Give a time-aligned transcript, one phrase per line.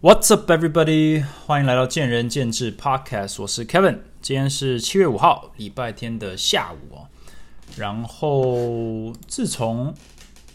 [0.00, 1.24] What's up, everybody？
[1.44, 3.98] 欢迎来到见仁见智 Podcast，我是 Kevin。
[4.22, 7.08] 今天是七月五号，礼拜天的下午哦。
[7.76, 9.92] 然后自从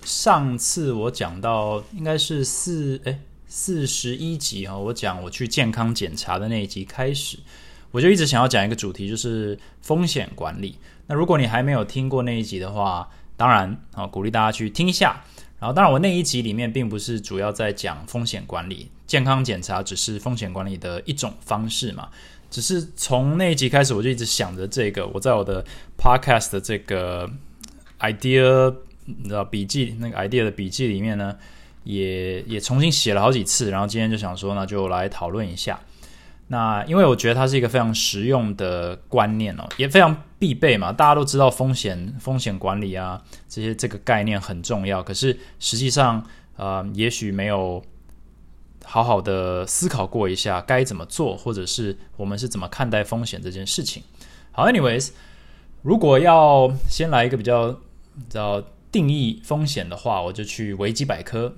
[0.06, 7.38] 上次我讲到应该是四哎四十一集啊，我讲我去健康检查的那一集开始，
[7.92, 10.78] 我就一直想要讲一个主题，就是风险管理。
[11.08, 15.22] 那如果你还没有听过那一集的话，当然啊，鼓励大家去听一下。
[15.64, 22.10] 然后，当然我那一集里面并不是主要在讲风险管理，健康检查只是风险管理的一种方式嘛。
[22.52, 25.08] 只是从那一集开始，我就一直想着这个。
[25.08, 25.64] 我在我的
[25.98, 27.32] podcast 的这个
[28.02, 28.76] idea，
[29.06, 31.34] 你知道笔记那个 idea 的笔记里面呢，
[31.86, 33.72] 也也重新写了好几次。
[33.72, 35.80] 然后今天就想说，那就来讨论一下。
[36.50, 40.92] 那因为我觉得它是一个非常实用的观念哦，也非常必备嘛。
[40.92, 45.02] 大家都知道风险风险管理啊，这些这个概念很重要。
[45.02, 46.26] 可是实际上，
[46.58, 47.82] 呃，也许没有。
[48.86, 54.04] 好好的思考过一下该怎么做，或者是我们是怎么看待风险这件事情。
[54.52, 55.12] 好，anyways，
[55.84, 57.80] 如果要先来一个比较
[58.30, 61.56] 叫定义风险的话，我就去维基百科，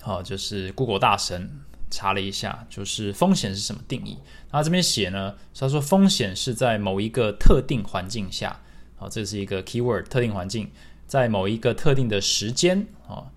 [0.00, 1.48] 好，就是 Google 大神
[1.90, 4.16] 查了一下，就是风险是什么定义。
[4.50, 8.60] 他这边写呢，他说风险是在某一个特定环境下，
[8.96, 10.70] 好，这是一个 keyword，特定环境，
[11.06, 13.30] 在某一个特定的时间，啊。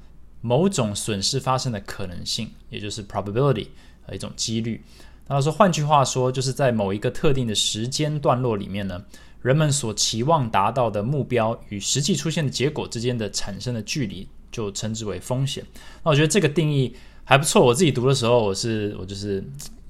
[0.46, 3.68] 某种损失发生的可能性，也就是 probability
[4.12, 4.84] 一种几率。
[5.26, 9.06] 他说，换句话说，就是在某一个特定的时间段落里面呢，
[9.42, 15.66] 人们所期望达到的目标与实际出现的结果之间的产生的距离，就称之为风险。
[16.04, 17.66] 那我觉得这个定义还不错。
[17.66, 19.44] 我自己读的时候，我是我就是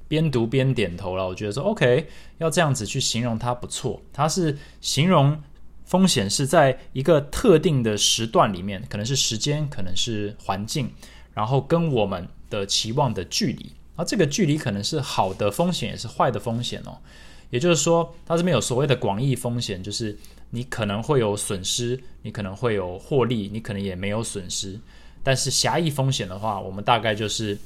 [0.08, 1.26] 边读边点头了。
[1.26, 2.06] 我觉得说，OK，
[2.38, 4.00] 要这样子去形容它不错。
[4.12, 5.40] 它是形容。
[5.86, 10.90] 风险是在一个特定的时段里面，可能是时间，可能是环境，
[11.34, 16.96] 然后跟我们的期望的距离，而这个距离可能是好的风险，也是坏的风险哦。
[17.50, 20.16] 也就是说，它这边有所谓的广义风险，就是
[20.48, 24.80] 你可能会有损失，你可能会有获利，你可能也没有损失。
[25.24, 27.58] 但是狭义风险的话，我们大概就是。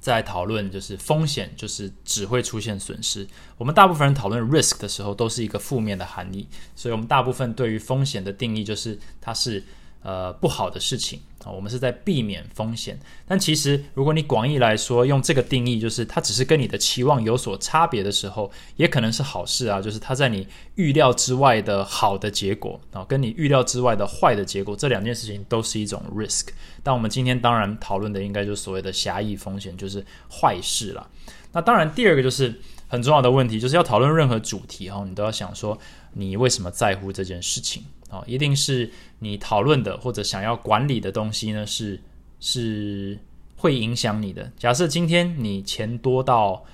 [0.00, 3.26] 在讨论就是风险，就是只会出现损失。
[3.56, 9.64] 我们大部分人讨论 risk 的时候，都是一个负面的含义，所以我们大部分对于风险的定义就是它是。
[10.02, 12.98] 呃，不好的事情啊，我们是在避免风险。
[13.26, 19.80] 但其实，如果你广义来说，用这个定义，就是它只是跟你的期望有所差别的时候，也可能是好事啊。
[19.80, 20.46] 就是它在你
[20.76, 26.48] 预料之外的好的结果啊，跟你预料之外的坏的结果，这两件事情都是一种 risk。
[26.82, 31.06] 但我们今天当然讨论的应该就是所谓的狭义风险，就是坏事了。
[31.52, 35.78] 那当然，第二个就是很重要的问题，就是要讨论任何主题哈，你都要想说
[36.14, 37.84] 你为什么在乎这件事情。
[38.14, 42.00] 哦，一定是你讨论的或者想要管理的东西呢，是
[42.38, 43.18] 是
[43.56, 44.52] 会影响你的。
[44.56, 46.64] 假设今天你钱多到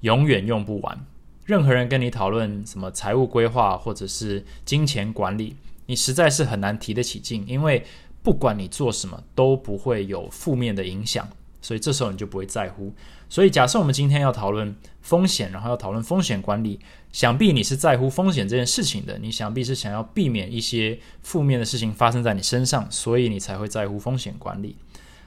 [0.00, 1.06] 永远用不完，
[1.46, 7.84] 任何人跟你讨论什么财务规划或者是金钱管理，你实在是很难提得起劲，因为
[8.22, 11.28] 不管你做什么都不会有负面的影响，
[11.60, 12.92] 所以这时候你就不会在乎。
[13.32, 16.78] 所以假设我们今天要讨论风险，然后要讨论风险管理。
[17.12, 24.76] 想必你是在乎风险这件事情的，你想必是想要避免一些负面的事情发生在你身上，所以你才会在乎风险管理。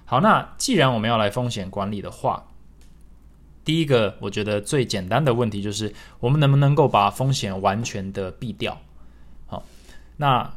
[0.06, 2.46] 好，那既然我们要来风险管理的话，
[3.64, 8.80] 第一个我觉得最简单的问题就是，我们能不能够把风险完全的避掉？
[9.48, 9.64] 好，
[10.18, 10.54] 那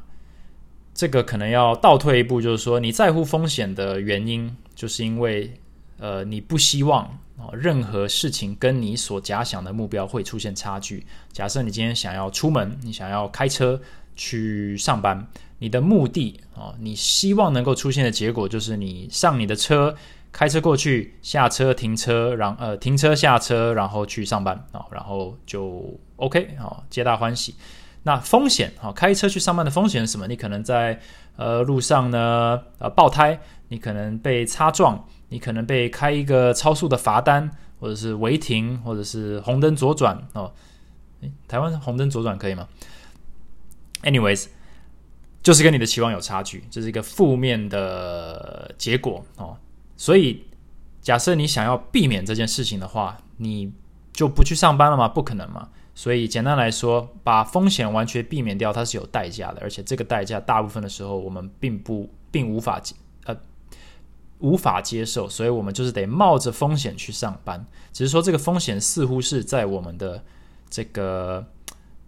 [0.93, 5.59] 这个可能要倒退一步，就是说你在乎风险的原因，就是因为
[5.99, 7.19] 呃你不希望。
[7.39, 11.07] 哦，任何事情跟你所假想的目标会出现差距。
[11.33, 13.81] 假设你今天想要出门，你想要开车
[14.17, 15.25] 去上班，
[15.61, 19.95] 你的目的哦，你希望能够出现的结果就是你上你的车，
[20.33, 27.55] 开车过去，下车停车，然呃停车下车，然后去上班啊，然后就 OK 哦，皆大欢喜。
[28.03, 30.27] 那风险哦，开车去上班的风险是什么？
[30.27, 30.99] 你可能在
[31.37, 33.39] 呃路上呢呃爆胎，
[33.69, 35.07] 你可能被擦撞。
[35.29, 40.53] 你可能被开一个超速的罚单，或者是违停，或者是红灯左转哦。
[41.47, 42.69] 台湾红灯左转可以吗
[44.03, 44.47] ？Anyways，
[45.43, 49.57] 就是跟你的期望有差距，这是一个负面的结果哦。
[49.97, 50.45] 所以，
[51.01, 53.73] 假设你想要避免这件事情的话，你
[54.13, 55.09] 就不去上班了吗？
[55.09, 55.69] 不可能嘛。
[55.95, 62.79] 所以，简单来说，把风险完全避免掉，它是有代价的，而且这个代价大部分的时候我们并不并无法
[64.41, 67.65] 无法接受，所以我们就是得冒着风险去上班。
[67.93, 70.23] 只是说这个风险似乎是在我们的
[70.71, 71.45] 这个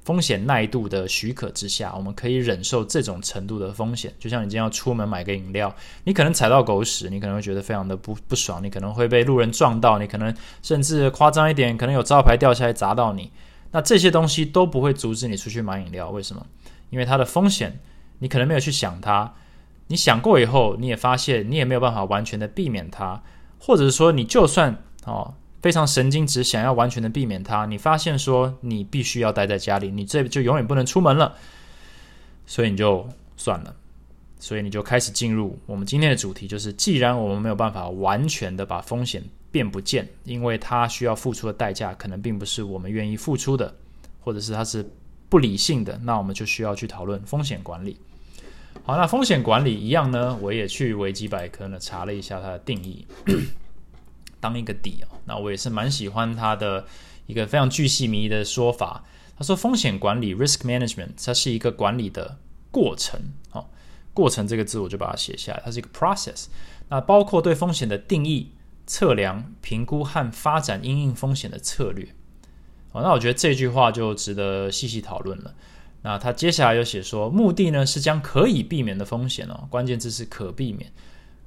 [0.05, 4.13] 风险耐度的许可之下，我们可以忍受这种程度的风险。
[4.19, 5.75] 就像你今天要出门买个饮料，
[6.05, 13.31] 你可能踩到狗屎，你可能会觉得非常的不不爽，你可能会被路人撞到，你可能甚至夸张一点，可能有招牌掉下来砸到你。
[13.73, 16.45] 那这些东西都不会阻止你出去买饮料，为什么？
[16.91, 17.79] 因为它的风险，
[18.19, 19.33] 你可能没有去想它，
[19.91, 23.21] 你想过以后，你也发现你也没有办法完全的避免它，
[23.59, 25.35] 或者是说你就算哦。
[25.63, 27.67] 非常神经质，想要完全的避免它。
[27.67, 31.35] 你发现说你必须要待在家里，你这就永远不能出门了，
[32.47, 33.07] 所以你就
[33.37, 33.77] 算了。
[34.39, 43.75] 所以你就开始进入我们今天的主题，就是既然我们没有办法完全的把风险变不见，因为它需要付出的代价可能并不是我们愿意付出的，
[44.21, 44.91] 或者是它是
[45.29, 47.99] 不理性的，那我们就需要去讨论风险管理。
[48.83, 53.07] 好，那风险管理一样呢，我也去维基百科呢查了一下它的定义。
[54.41, 56.87] 当一个底哦，那我也是蛮喜欢它的
[57.27, 59.05] 一个非常巨细迷的说法。
[59.37, 62.39] 他说，风险管理 （risk management） 它是一个管理的
[62.71, 63.21] 过程。
[63.53, 63.67] 哦，
[64.15, 66.47] 过程这个字我就把它写下来，它是一个 process。
[66.89, 68.53] 那包括对风险的定义、
[68.87, 72.07] 测量、评估和发展因应风险的策略。
[72.93, 75.55] 哦，那我觉得这句话就值得细细讨论了。
[76.03, 80.91] 那他接下来又写说，目的呢是将可以避免的风险哦，关键字是可避免。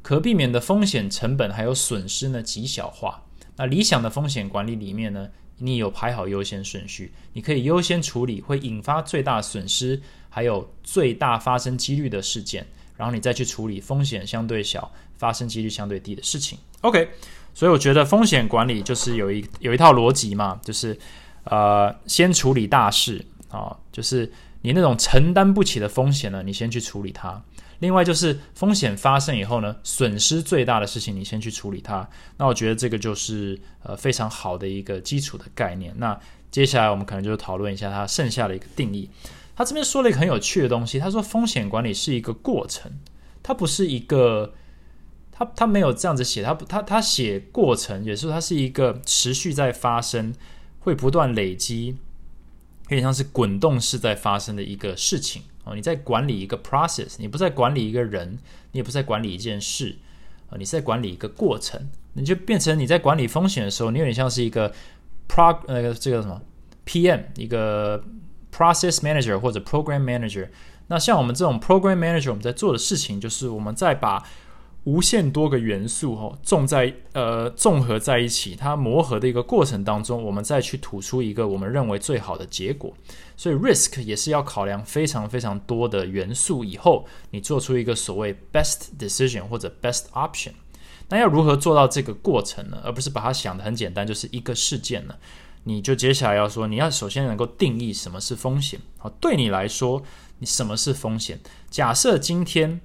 [0.01, 3.23] 可避免的风险成本还有损失呢，极小化。
[3.55, 5.29] 那理想的风险管理里面呢，
[5.59, 12.65] 你有排好优先顺序，你可以优先处理会引发最大损失，还有最大发生几率的事件，
[12.97, 16.59] 然后你再去处理风险相对小、发生几率相对低的事情。
[16.81, 17.07] OK，
[17.53, 20.99] 所以我觉得风险管理就是有一有一套逻辑嘛，就是
[21.45, 24.29] 呃，先处理大事啊，就是
[24.63, 27.41] 你那种承担不起的风险呢，你先去处理它。
[27.79, 32.09] 另外就是风险发生以后呢，损失最大的事情你先去处理它。
[32.37, 35.93] 那我觉得这个就是呃非常好的一个基础的概念。
[35.97, 36.19] 那
[36.49, 39.09] 接下来我们可能就讨论一下它剩下的一个定义。
[39.55, 42.91] 他这边说了一个很有趣的东西，他说风险管理是一个过程，
[43.43, 44.53] 它不是一个，
[45.31, 50.33] 他他没有这样子写，他他他写过程，也是它是一个持续在发生，
[50.79, 51.97] 会不断累积，
[52.93, 55.41] 有点像是滚动式在发生的一个事情。
[55.65, 58.37] 哦，你在管理一个 process，你不在管理一个人，
[58.71, 59.95] 你也不在管理一件事，
[60.49, 64.73] 啊，你是在管理一个过程，你就变成你在管理风险的时候，你有点像是一个
[65.27, 66.41] pro 那个这个什么
[66.85, 68.03] PM，一个
[68.53, 70.49] process manager 或者 program manager。
[70.87, 74.21] 那像我们这种 program manager，我们在做的事情就是我们在把
[74.85, 82.93] 无限多个元素哦，重在呃综合在一起，它磨合的一个过程当中，我们再去吐出一个我们认为最好的结果。
[83.37, 90.51] 所以 risk 也是要考量非常非常多的元素，以后你做出一个所谓 best decision 或者 best option。
[91.07, 92.81] 那要如何做到这个过程呢？
[92.83, 95.15] 而不是把它想的很简单，就是一个事件呢？
[95.63, 98.77] 你就接下来要说，你要首先能够定义什么是风险。
[98.97, 100.03] 好，对你来说，
[100.39, 101.39] 你什么是风险？
[101.69, 102.81] 假设今天。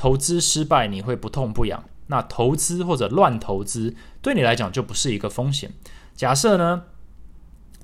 [0.00, 5.70] 投资失败你会不痛不痒，那投资或者乱投资对你来讲就不是一个风险。
[6.14, 6.84] 假设呢，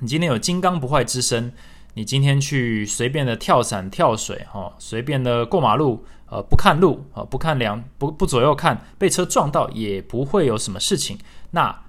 [0.01, 1.53] 你今天有金刚不坏之身，
[1.93, 11.19] 你今天去随便的跳伞跳水，哈，随便的过马路，呃，不看路，啊，不看两不不左右看，被车撞到也不会有什么事情。
[11.51, 11.83] 那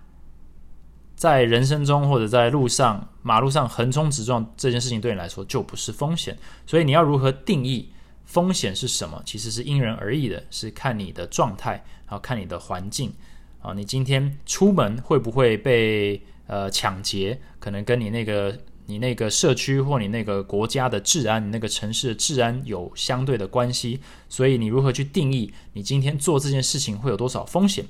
[1.15, 6.37] 在人生中或者在路上马路上横冲直撞这件事情对你来说就不是风险。
[6.65, 7.93] 所以你要如何定义？
[8.27, 9.23] 风险是什么？
[9.25, 13.13] 其实是因人而异的，是看你的状态，然后看你的环境
[13.61, 13.73] 啊。
[13.73, 17.39] 你今天出门会不会被呃抢劫？
[17.57, 24.01] 可能跟你那个你那个社区或你那个国家的治安、你那个城市的治安有相对的关系。
[24.27, 27.85] 所以你如何去定义你今天做这件事情会有多少风险？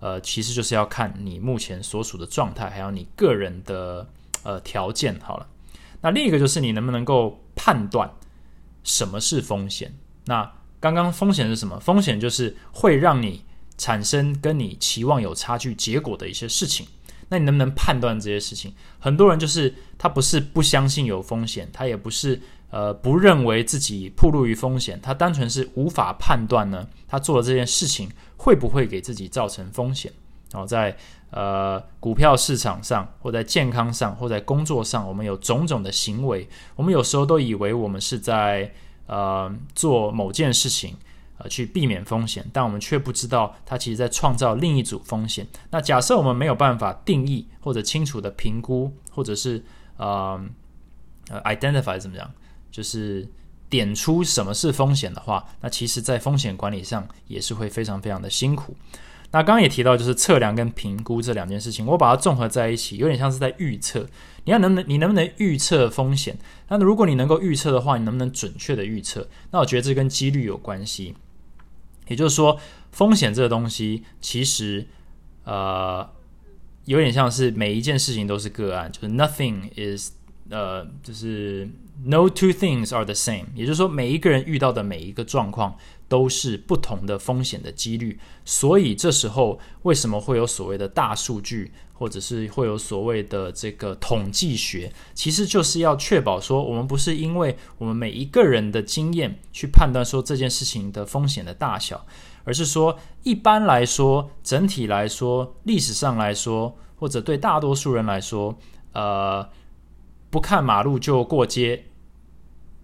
[0.00, 4.06] 呃，其实就是要看你目前所处的状态，还有你个人的
[4.42, 5.18] 呃条件。
[5.20, 5.46] 好了，
[6.00, 8.10] 那另一个就是你能不能够判断。
[8.86, 9.92] 什么是风险？
[10.24, 10.50] 那
[10.80, 11.78] 刚刚风险是什么？
[11.80, 13.44] 风险就是会让你
[13.76, 16.86] 产生跟你期望有差距结果的一些事情。
[17.28, 18.72] 那你能不能判断这些事情？
[19.00, 22.40] 很多人就是他不是不相信有风险，他也不是
[22.70, 26.86] 呃不认为自己暴露于风险，他单纯是无法判断呢。
[27.08, 30.12] 他做的这件事情会不会给自己造成风险？
[30.52, 30.96] 然后在
[31.36, 38.72] 呃股票市场上，或在健康上，或在工作上，我们有种种的行为，我们有时候都以为我们是在
[39.06, 40.96] 呃做某件事情，
[41.36, 45.46] 呃去避免风险，但我们却不知道它其实在创造另一组风险。
[45.70, 49.62] 那假设我们没有办法定义或者清楚的评估，或者是
[49.98, 50.40] 呃
[51.28, 52.30] 呃 identify 怎么样，
[52.70, 53.28] 就是
[53.68, 58.74] 点出什么是风险的话，那其实在风险管理上也是会非常非常的辛苦。
[59.36, 64.08] 那刚刚也提到，就是测量跟评估这两件事情，我把它综合在一起，有点像是在预测。
[64.44, 66.38] 你要能不能，你能不能预测风险？
[66.68, 69.28] 那如果你能够预测的话，你能不能准确的预测？
[69.50, 71.14] 那我觉得这跟几率有关系。
[72.08, 72.58] 也就是说，
[72.92, 74.86] 风险这个东西，其实
[75.44, 76.08] 呃，
[76.86, 80.12] 有点像是每一件事情都是个案，就是 nothing is
[80.48, 81.68] 呃，就是
[82.04, 83.44] no two things are the same。
[83.54, 85.76] 也就是说，每一个人遇到的每一个状况。
[86.08, 102.06] 都是不同的风险的几率，所以这时候为什么会有所谓的大数据，或者是会有所谓的这个统计学，其实就是要确保说，我们不是因为我们每一个人的经验去判断说这件事情的风险的大小，
[102.44, 108.56] 而是说一般来说，整体来说，历史上来说，或者对大多数人来说，
[108.92, 109.48] 呃，
[110.30, 111.86] 不看马路就过街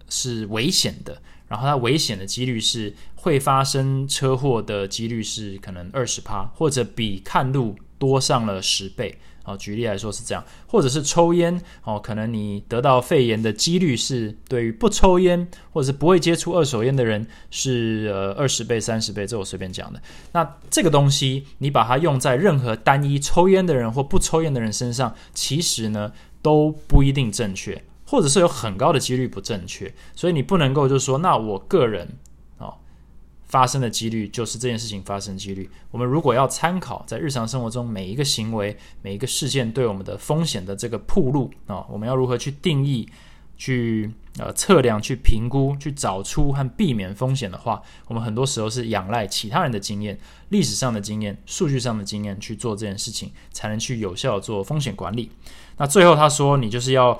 [0.09, 1.21] 是危险的。
[1.49, 9.17] 然后它危险的几率是会发生车祸的几率是可能二十趴，或者比看路多上了十倍。
[9.45, 20.01] 哦，举例来说是这样，或者是抽烟哦，可能你得到肺炎的几率是对于不抽烟或者是不会接触二手烟的人是呃二十倍、三十倍，这我随便讲的。
[20.33, 26.11] 那这个东西你把它用在任何单一抽烟的人或不抽烟的人身上，其实呢
[26.41, 27.81] 都不一定正确。
[28.05, 32.07] 或者是有很高的几率不正确，所以你不能够就说，那我个人
[33.53, 35.69] 发生的几率就是这件事情发生几率。
[35.91, 43.07] 我们如果要参考在日常生活中每一个行为、每一个事件对我们的风险的这个铺路啊，我们要如何去定义、
[43.55, 50.17] 去呃测量、去评估、去找出和避免风险的话，我们很多时候是仰赖其他人的经验、
[50.49, 55.29] 历史上的经验、数据上的经验去做这件事情，才能去有效做风险管理。
[55.77, 57.19] 那最后他说，你就是要。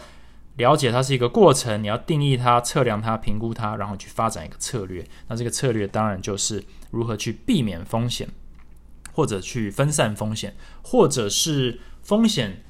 [0.57, 5.03] 了解它是一个过程，你要定义它、测量它、评估它，然后去发展一个策略。
[5.27, 8.29] 那这个策略当然就是如何去避免风险，
[9.13, 12.63] 或者去分散风险，或者是风险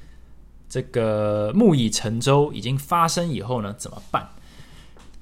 [0.68, 4.30] 这个木已成舟已经发生以后呢怎么办？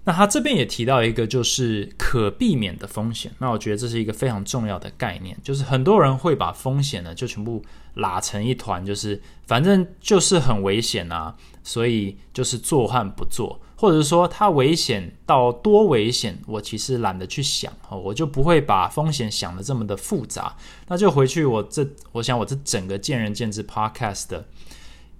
[0.04, 3.30] 那他这边也提到一个就是可避免的风险。
[3.38, 7.62] 那我觉得这是一个非常重要的概念，就是很多人会把风险呢就全部
[7.94, 11.36] 拉成一团，就是反正就是很危险啊。
[11.64, 20.56] 所以就是做和不做，或者是说它危险到多危险，我其实懒得去想哦，我就不会把风险想的这么的复杂。
[20.88, 24.44] 那就回去我这，我想我这整个见仁见智 podcast 的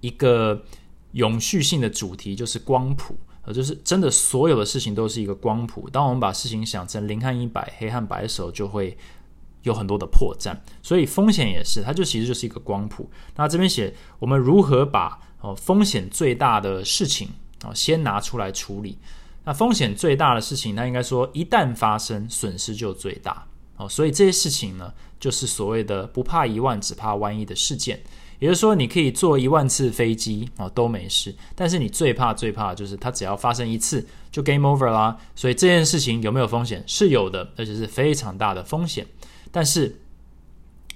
[0.01, 0.61] 一个
[1.13, 5.89] 永续性的主题就是光谱，呃，就是真的所有的事情都是一个光谱。
[5.91, 8.97] 当我们把事情想成零和一百、黑和白的时候，就会
[9.63, 10.55] 有很多的破绽。
[10.81, 13.09] 所以风险也是，它就其实就是一个光谱。
[13.35, 17.27] 那这边写我们如何把哦，风险最大的事情
[17.63, 18.97] 啊，先拿出来处理。
[19.43, 23.45] 那风险最大的事情，那应该说一旦发生，损失就最大
[23.75, 23.89] 哦。
[23.89, 28.01] 所以这些事情呢，就是所谓的不怕一万，只怕万一的事件。
[28.43, 31.33] 也就是说，你可以坐一万次飞机啊，都没事。
[31.55, 35.17] 但是你最怕最怕就是它只要发生一次，就 game over 啦。
[35.33, 36.83] 所以这件事情有没有风险？
[36.85, 39.07] 是有的，而且是非常大的风险。
[39.49, 40.01] 但是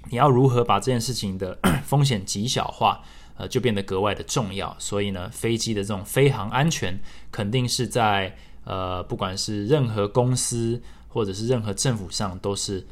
[0.09, 3.01] 你要如何把这件事情的 风险极小化？
[3.37, 4.75] 呃，就变得格外的重要。
[4.77, 6.99] 所以呢，飞机的这种飞行安全，
[7.31, 8.35] 肯定是在
[8.65, 12.85] 呃，不管是任何公司或者是任何政府上，都是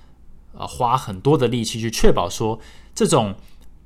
[0.54, 2.58] 呃花很多的力气去确保说，
[2.94, 3.36] 这种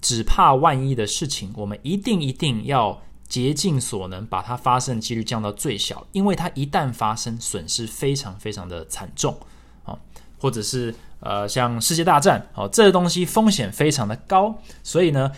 [0.01, 9.37] 只怕万一的事情，我们一定一定要竭尽所能把它发生的几率降到最小，因为它一旦发生，损失非常非常的惨重
[9.83, 9.97] 啊，
[10.39, 15.31] 或者是呃，像世界大战哦，这个东西风险非常的高，所以呢。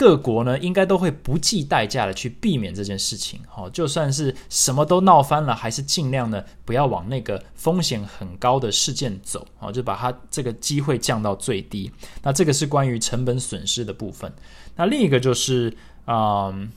[0.00, 3.38] 各国呢，应该都会不计代价的去避免这件事情。
[3.46, 9.46] 好，就算是什么都闹翻了，还是尽量呢不要往那个风险很高的事件走。
[9.58, 11.92] 好，就把它这个机会降到最低。
[12.22, 14.32] 那这个是关于成本损失的部分。
[14.74, 15.76] 那另一个就是，
[16.06, 16.72] 嗯，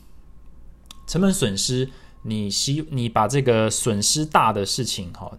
[1.08, 1.90] 成本损失，
[2.24, 5.32] 你希你把这个损失大的事情，哈，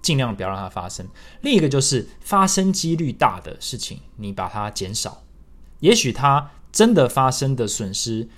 [0.00, 1.04] 尽量不要让它发生。
[1.40, 5.24] 另一个就是发生几率大的事情，你把它减少。
[5.80, 6.52] 也许它。
[6.74, 8.28] 真的发生的损失，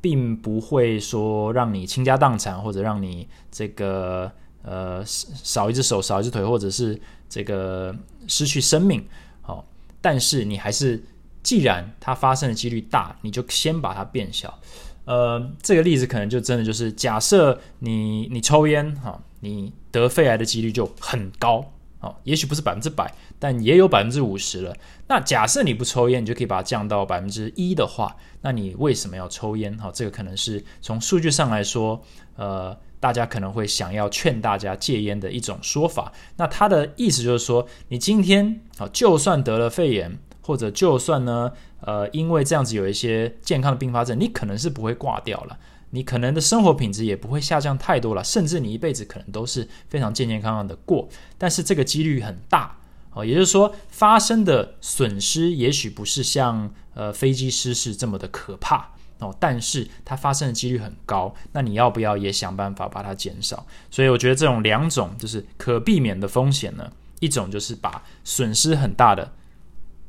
[0.00, 7.94] 并不会说让你倾家荡产，或者让你这个呃少一只手、少一只腿，或者是这个
[8.26, 9.06] 失去生命。
[9.42, 9.62] 好，
[10.00, 11.04] 但是你还是，
[11.42, 14.58] 既然它发生的几率大，你就先把它变小。
[15.04, 21.62] 呃，这个例子可能就真的就是，假设你你抽烟哈，你得肺癌的几率就很高。
[22.00, 24.76] 哦，也许不是百分之百，但也有百分之五十了。
[25.08, 29.76] 那假设你不抽烟，你就可以把它降到百分之一的话，那你为什么要抽烟？
[29.78, 32.02] 哈，这个可能是从数据上来说，
[32.36, 36.12] 呃，大家可能会想要劝大家戒烟的一种说法。
[36.36, 41.50] 那他的意思就是说，你今天啊，就算得了肺炎，或者就算呢，
[41.80, 45.58] 呃，因为这样子有一些健康的并发症，你可能是不会挂掉了，
[45.90, 51.08] 你可能的生活品质也不会下降太多了，甚至你一辈子可能都是非常健健康康的过。
[51.38, 52.78] 但是这个几率很大
[53.12, 58.90] 哦，也就是说，发生的损失也许不是像呃飞机失事这么的可怕
[59.20, 61.34] 哦，但是它发生的几率很高。
[61.52, 63.66] 那你要不要也想办法把它减少？
[63.90, 69.32] 所以我觉得这种两种就是可避免的风险呢，一种就是把损失很大的。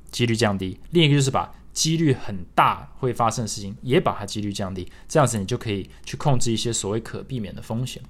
[0.10, 8.02] 几率降低，另一个就是把几率很大会发生的事情也把它几率降低，这样子你就可以去控制一些所谓可避免的风险。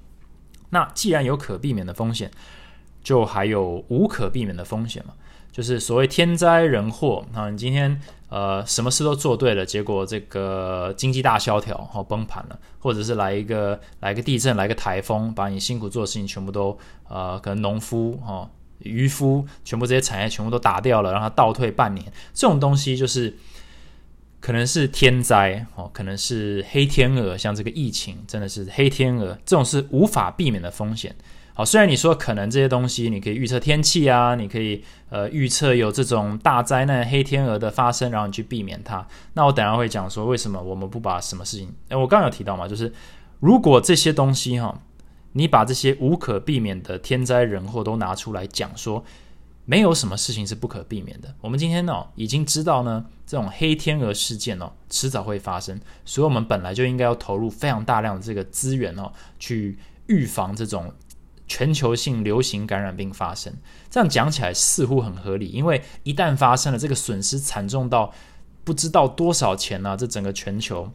[0.69, 2.31] 那既然有可避免的风险，
[3.03, 5.13] 就还有无可避免的风险嘛？
[5.51, 18.49] 就是所谓天灾人祸啊，你今天呃什么事都做对了，结果这个经济大萧条哦崩盘了，或者是来一个来个地震，来个台风，把你辛苦做的事情全部都呃可能农夫哦。
[18.81, 23.35] 渔夫全部这些产业全部都打掉了，让它倒退半年，这种东西就是
[24.39, 31.15] 可能是天灾哦，可能是黑天鹅，像这个疫情真的是黑天鹅，这种是无法避免的风险。
[31.53, 39.05] 好，虽然你说可能这些东西你可以预测天气啊，你可以呃预测有这种大灾难黑天鹅的发生，然后你去避免它。
[39.33, 41.73] 那我等下会讲说为什么我们不把什么事情？
[41.89, 42.93] 哎，我刚刚有提到嘛，就是
[43.39, 44.81] 如果这些东西哈。
[45.33, 49.03] 你把这些无可避免的天灾人祸都拿出来讲，说
[49.69, 51.35] 没有什么事情是不可避免的。
[51.41, 60.93] 我们今天呢，已经知道呢，这种黑天鹅事件哦，迟早会发生，所以我们本来就应该要投入非常大量的这个资源哦，去预防这种
[61.49, 63.53] 全球性流行感染病发生。
[63.89, 68.13] 这样讲起来似乎很合理，因为一旦发生了，这个损失惨重到
[68.63, 69.97] 不知道多少钱呢？
[69.97, 70.89] 这整个全球。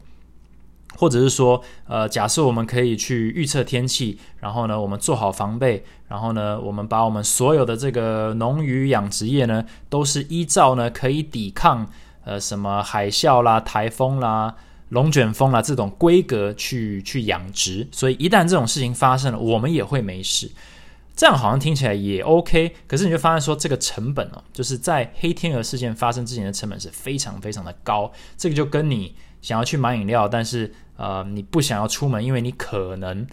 [0.97, 11.87] 或者是说，呃，假设我们可以去预测天气，然后呢，我们做好防备，然后呢，我们把我们所有的这个农渔养殖业呢，都是依照呢可以抵抗
[12.23, 14.55] 呃什么海啸啦、台风啦、
[14.89, 20.51] 龙卷风啦这种规格去去养殖，所以一旦这种事情发生了，我们也会没事。
[21.15, 28.11] 这样好像听起来也 OK，可是你就发现说，这个成本哦，就是在黑天鹅事件发生之前的成本是非常非常的高。
[28.35, 33.25] 这个就跟你想要去买饮料，但是呃，你不想要出门，因为你可能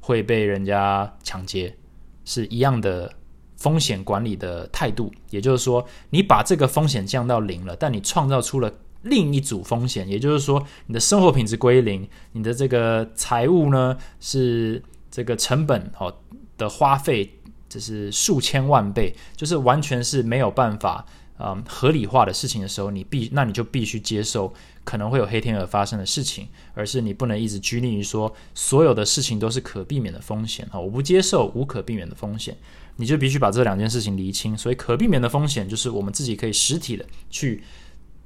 [0.00, 1.76] 会被人家抢劫，
[2.24, 3.12] 是一样的
[3.56, 5.12] 风险管理的态度。
[5.30, 16.14] 也就是说，你把这个风险降到零了，但你创造出了另一组风险，也就是说，你的生活品质归零，你的这个财务呢是这个成本哦
[16.56, 17.30] 的花费，
[17.68, 21.04] 就是数千万倍，就是完全是没有办法。
[21.40, 24.52] 嗯，合理化的事情的时候，你必那你就必须接受
[24.88, 30.80] 可能会有黑天鹅发生的事情，而是你不能一直拘泥于说所有的事情都是可避免的风险啊！
[30.80, 32.56] 我不接受无可避免的风险，
[32.96, 34.56] 你就必须把这两件事情厘清。
[34.56, 37.62] 所以可避免的风险就是我们自己可以实体的去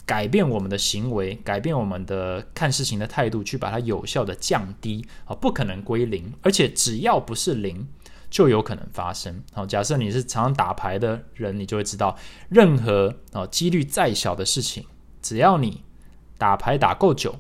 [0.07, 5.35] 改变我们的行为，改变我们的看事情的态度，去把它有效的降低啊！
[5.35, 7.89] 不可能归零，而且只要不是零。
[8.31, 9.43] 就有可能发生。
[9.53, 12.17] 好，假设你是常常打牌的人，你就会知道，
[12.49, 14.87] 任何哦几率再小的事情，
[15.21, 15.83] 只要你
[16.43, 17.33] 打牌打够久，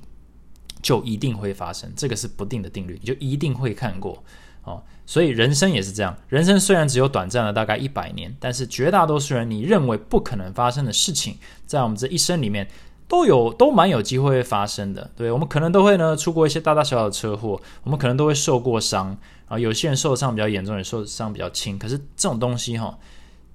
[0.80, 1.92] 就一定会发生。
[1.96, 4.22] 这个是不定的定律，你就一定会看过
[4.62, 4.80] 哦。
[5.04, 11.36] 所以人生也是这样，人生虽然只有短暂的大概一百年，但是绝大多数人你认为不可能发生的事情，
[11.66, 12.68] 在我们这一生里面。
[13.08, 19.14] 都有都蛮有机会发生的，对我们可能都会呢出过一些大大小小的车祸，我们可能都会受过伤
[19.48, 21.78] 啊，有些人受伤比较严重，也受伤比较轻。
[21.78, 22.98] 可是这种东西哈，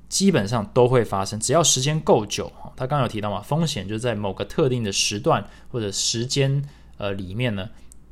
[0.09, 2.71] 基本上都会发生，只要时间够久哈。
[2.75, 6.63] 他刚刚有提到嘛，风险就在某个特定的时段或者时间
[6.97, 7.69] 呃里面呢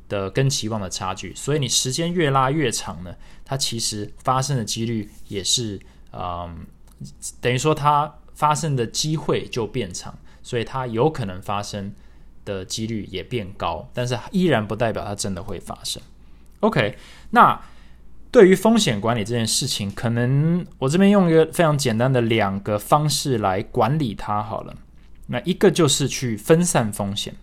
[0.08, 5.80] 的跟期望的差距，所以你时间越拉越长呢，它其实发生的几率也是
[6.12, 6.66] 嗯，
[7.40, 10.16] 等于说它发生的机会就变长。
[10.42, 11.92] 所以它有可能发生
[12.44, 16.00] 的几率也变高，但是依然不代表它真的会发生。
[16.60, 16.96] OK，
[17.30, 17.60] 那
[18.36, 24.74] 对于风险管理这件事情，可能我这边用一个非常简单的两个方式来管理它好了。
[25.28, 27.34] 那一个就是去分散风险，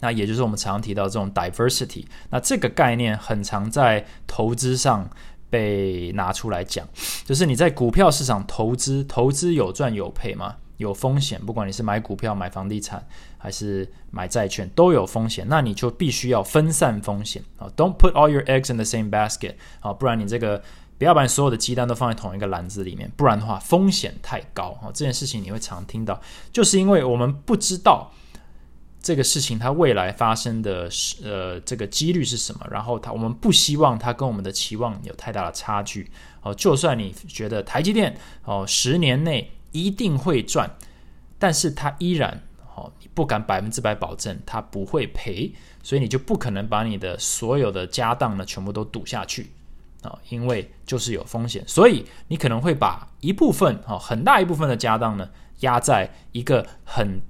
[0.00, 2.06] 那也就是我们常提到这种 diversity。
[2.28, 5.08] 那这个概念很常在投资上
[5.48, 6.84] 被拿出来讲，
[7.24, 10.56] 就是你在股票市场投资，投资有赚有赔吗？
[10.80, 15.46] 有风险，不管你是买股票、买房地产还是买债券，都有风险。
[15.46, 20.62] 那你就必须要分散风险啊！Don't put all your eggs in the same basket 啊，不然你这个
[20.96, 24.88] 不要把你所有的鸡蛋都放在同一个篮子里面，不然的话风险太高啊！
[24.94, 26.18] 这件事情你会常听到，
[26.50, 28.10] 就是因为我们不知道
[29.02, 30.88] 这个事情它未来发生的
[31.22, 36.10] 呃这个几率是什么，然后它我们不希望它跟我们的期望有太大的差距
[36.42, 36.54] 哦。
[36.54, 40.70] 就算你觉得台积电哦十年内一定会赚，
[41.38, 42.42] 但是它依然
[42.74, 45.52] 哦，你不敢百分之百保证它不会赔，
[45.82, 49.50] 所以你就不可能把你的所有的家当呢全部都赌下去
[50.02, 55.28] 啊，因为就是有风险，所以你可能会把一部分哈很大一部分的家当呢
[55.60, 57.20] 压在一个很。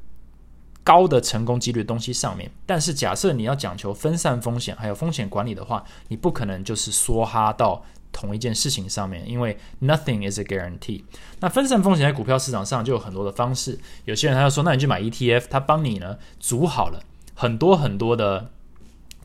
[0.83, 11.03] 高的成功几率的东西上面，但是假设你要讲求分散风险还有风险管理的话，你不可能就是梭哈到同一件事情上面，因为 nothing is a guarantee。
[11.41, 17.03] 那分散风险在股票市场上就有很多的方式，有些人他就说，那你去买 ETF，他帮你呢组好了
[17.35, 18.51] 很多很多的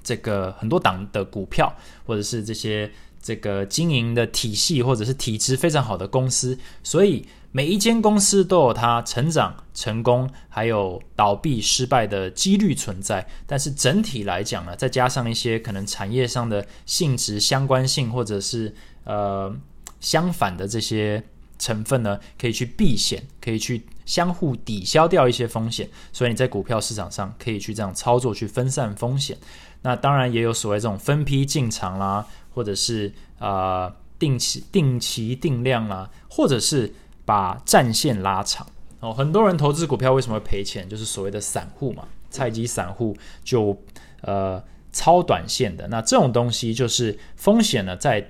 [0.04, 2.92] 这个很多档的股票，或者是这些
[3.26, 7.26] 这个经营的体系或者是体制非常好的公司，所以。
[7.56, 13.26] 每一间公司都有它成长、成功，还有倒闭、失败的几率存在。
[13.48, 19.56] 但是整体来讲呢，再加上一些可能产业上的性质相关性，或者是呃
[20.02, 21.24] 相反的这些
[21.58, 25.90] 成分呢，可以去避险，可以去相互抵消掉一些风险。
[26.14, 29.38] 所以你在股票市场上可以去这样操作，去分散风险。
[29.82, 36.94] 那当然也有所谓这种分批进场啦，或者是啊定期、定期定量啦，或者是。
[37.28, 38.68] 把战线拉长
[39.00, 40.88] 哦，很多人投资股票为什么会赔钱？
[40.88, 43.76] 就是所谓的散户嘛，菜鸡散户就
[44.22, 45.88] 呃超短线的。
[45.88, 48.24] 那这种东西就是风险呢，在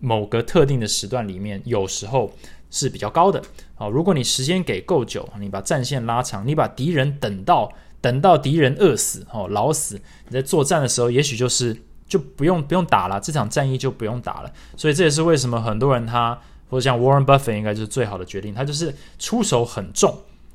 [0.00, 2.30] 某个特定的时段里面，有时候
[2.70, 3.42] 是比较高的
[3.76, 3.88] 哦。
[3.88, 11.76] 如果你时间给够久，你把战线拉长，你把敌人等到等到敌人饿死哦老死，你在作战的时候，也许就是
[12.08, 14.52] 就不用不用打了，这场战役就不用打了。
[14.76, 16.38] 所以这也是为什么很多人他。
[16.68, 20.12] 或者像 Warren Buffett 应该就是最好的决定，他就是出手很重。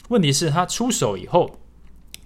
[0.09, 1.49] 问题是，他出手以后，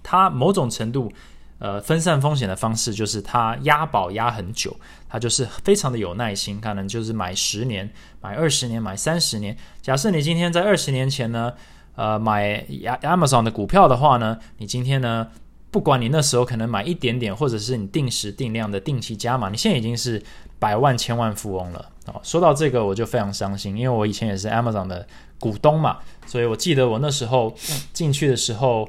[0.02, 1.12] 他某种程度
[1.58, 4.76] 呃分散风险的方式就是他押宝押很久，
[5.08, 7.90] 他就是非常的有耐心，可能就是买十年、
[8.20, 9.56] 买二十年、买三十年。
[9.80, 11.52] 假设你今天在二十年前呢，
[11.94, 12.60] 呃买
[13.02, 15.28] Amazon 的股票的话呢，你今天呢？
[15.68, 20.22] 不管你那时候可能买一点点，或者是你定时定量的定期加码，你现在已经是
[20.58, 22.18] 百万千万富翁了哦。
[22.22, 25.06] 说到这个，我就非常伤心，因为我以前也是 Amazon 的
[25.38, 27.54] 股东嘛，所以我记得我那时候
[27.92, 28.88] 进去的时候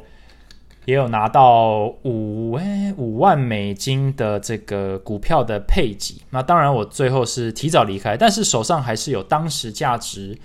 [0.87, 6.21] 也有拿到五诶五万美金的这个股票的配给。
[6.29, 10.39] 那当然我最后是提早离开，但是手上还是有当时价值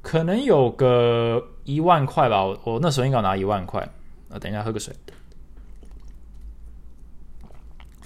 [0.00, 2.44] 可能有个一万块吧。
[2.44, 3.82] 我我那时候应该拿一万块。
[4.28, 4.94] 啊，等一下喝个水。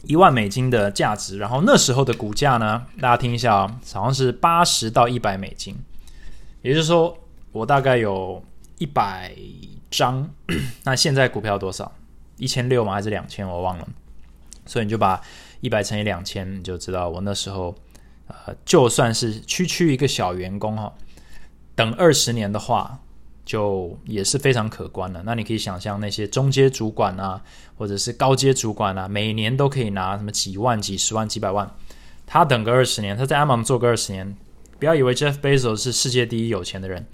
[0.05, 2.87] 一万美金的价值，然后那时候的股价呢？
[2.99, 5.77] 大家听一下啊，好像是八十到一百美金，
[6.63, 7.15] 也就是说，
[7.53, 8.43] 我大概有
[8.79, 9.35] 一百
[9.91, 10.29] 张。
[10.85, 11.93] 那现在股票多少？
[12.37, 12.95] 一千六吗？
[12.95, 13.47] 还是两千？
[13.47, 13.89] 我忘了。
[14.67, 15.21] 所以你就把
[15.61, 17.75] 一百乘以两千，你就知道我那时候，
[18.27, 20.93] 呃，就算是区区一个小员工哈，
[21.75, 23.01] 等二十年的话。
[23.49, 25.23] 就也是非常可观的。
[25.25, 27.43] 那你可以想象那些中阶主管啊，
[27.79, 31.75] 或者是高阶主管啊，每年都可以拿什么几万、几十万、几百万。
[32.27, 34.37] 他等个二十年，他在 Amazon 做个二十年，
[34.79, 37.07] 不要以为 Jeff Bezos 是世界第一有钱的人，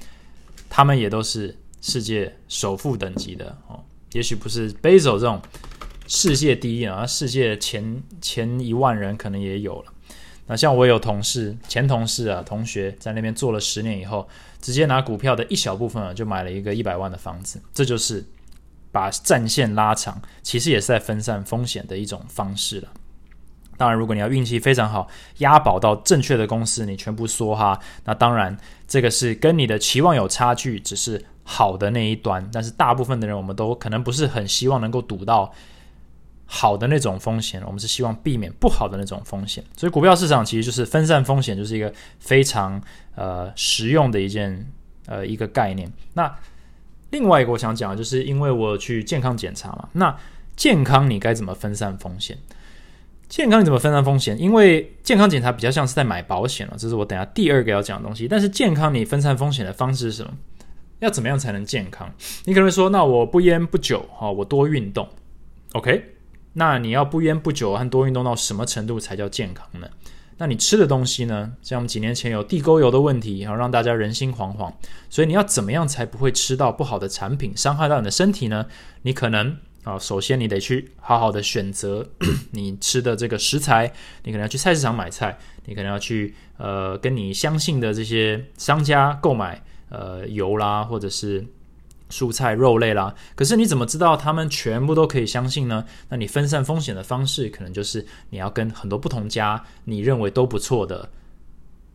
[0.68, 3.78] 他们也都是世界首富等级的哦。
[4.12, 5.40] 也许不是 Bezo 这种
[6.06, 9.92] 世界第一啊，世界前前一万人可能也有了。
[10.46, 14.26] 那像我有同事、前同事啊、同学在那边做了十年以后。
[14.64, 18.24] 直接拿股票的一小部分啊，就买了一个一百万的房子，这就是
[18.90, 22.88] 把战线拉长，其实也是在分散风险的一种方式了。
[23.76, 25.06] 当然，如果你要运气非常好，
[25.40, 28.56] 押宝到正确的公司，你全部梭哈，那当然
[28.88, 32.48] 这个是跟你的期望有差距，只是好的那一端。
[32.52, 35.52] 但是大部分的人，我们都可能不是很希望能够赌到。
[36.46, 42.80] 好的那种风险，我们是希望避免不好的那种风险，所以股票市场其实就是分散风险，就是一个非常
[43.14, 44.70] 呃实用的一件
[45.06, 45.90] 呃一个概念。
[46.12, 46.32] 那
[47.10, 50.14] 另外一个我想讲的就是，因为我去健康检查嘛，那
[50.54, 52.36] 健康你该怎么分散风险？
[53.26, 54.38] 健康你怎么分散风险？
[54.38, 58.28] 因为健康检查比较像是在买保险了，这是我等下第二个要讲的东西。
[58.28, 60.32] 但是健康你分散风险的方式是什么？
[61.04, 62.12] 要怎么样才能健康？
[62.44, 65.08] 你可能说，那我不烟不酒哈，我多运动
[65.72, 66.12] ，OK。
[66.54, 69.88] 那你要不烟不酒和多运动到什么程度才叫健康呢？
[70.38, 71.52] 那你吃的东西呢？
[71.62, 74.72] 像我们几年前有地沟油的问题，然后让大家人心惶惶。
[75.10, 78.66] 所以你要怎么样才不会吃到不好的产品，伤害到你的身体呢？
[79.02, 82.08] 你可能啊，首先你得去好好的选择
[82.52, 85.36] 你吃的这个食材，你可能要去菜市场买菜，
[85.66, 91.46] 你可能要去呃跟你相信的这些商家购买呃油啦，或者是。
[92.10, 95.84] 蔬菜、肉类啦，可是你怎么知道他们全部都可以相信呢？
[96.10, 101.08] 那你分散风险的方式，可能就是你要跟很多不同家你认为都不错的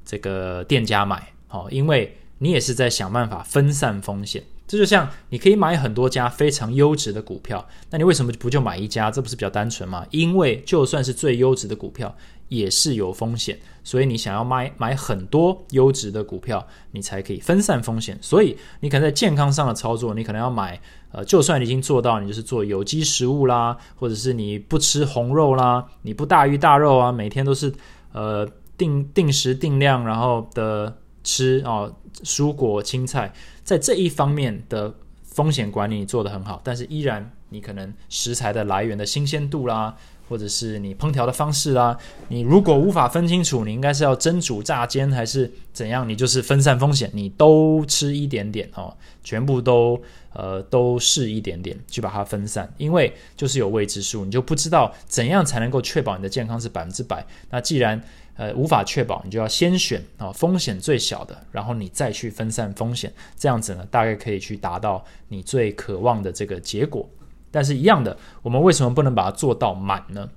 [0.04, 4.44] 这个店家买，好，因为你也是在想办法分散风险。
[4.68, 9.10] 这就像你可以买很多家非常优质的股票，那你为什么不就买一家？
[9.10, 10.06] 这不是比较单纯吗？
[10.10, 12.14] 因为就算是最优质的股票，
[12.50, 18.18] 也是有风险，所以你想要买买很多优质的股票，你才可以分散风险。
[18.22, 20.82] 所以你可能在健康上的操作，你可能要买，
[21.12, 27.72] 呃，就算你已经做到，你就是做有机食物啦，或者是你不吃红肉啦，你不大鱼大肉啊，每天都是
[28.12, 33.32] 呃定定时定量，然后的吃哦蔬果青菜。
[33.64, 39.96] 在这一方面的风险管理做得很好，但是依然你可能食材的来源的新鲜度啦，
[40.30, 50.00] 或者是你烹调的方式啦，你如果无法分清楚，你应该是要蒸煮炸煎还是怎样，你就是分散风险，你都吃一点点哦，全部都
[50.34, 57.26] 呃都试一点点去把它分散，因为就是有未知数，你就不知道怎样才能够确保你的健康是百分之百。
[57.50, 58.02] 那既然
[58.36, 67.10] 呃，无法确保，你就要先选啊风险最小的，然后你再去分散风险，这样子呢，大概可以去达到你最渴望的这个结果。
[67.52, 70.30] 但是，一样的，我们为什么不能把它做到满呢？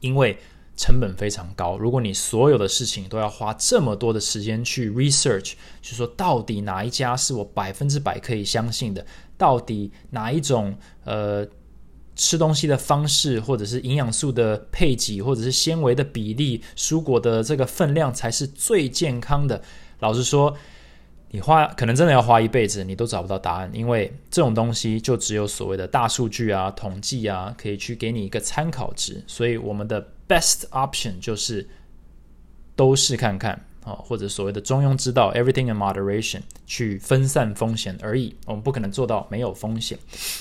[0.00, 0.38] 因为
[0.76, 1.76] 成本非常高。
[1.78, 9.04] 如果你所有的事情都要花这么多的时间去 research，就说到底哪一家是我百分之百可以相信的，
[9.36, 11.46] 到底哪一种呃。
[12.18, 19.60] 吃东西的方式，或者是营养素的配给，或者是纤维的比例、蔬果的这个分量，才是最健康的。
[19.98, 20.56] 老实说，
[21.36, 29.22] 你花可能真的要花一辈子，你都找不到答案，因为这种东西就只有所谓的大数据啊、统计啊，可以去给你一个参考值。
[29.26, 31.68] 所以，我们的 best option 就是
[32.74, 33.66] 都试看看。
[33.84, 38.34] 啊，或者所谓的中庸之道，everything in moderation，去分散风险而已。
[38.46, 39.96] 我们不可能做到没有风险。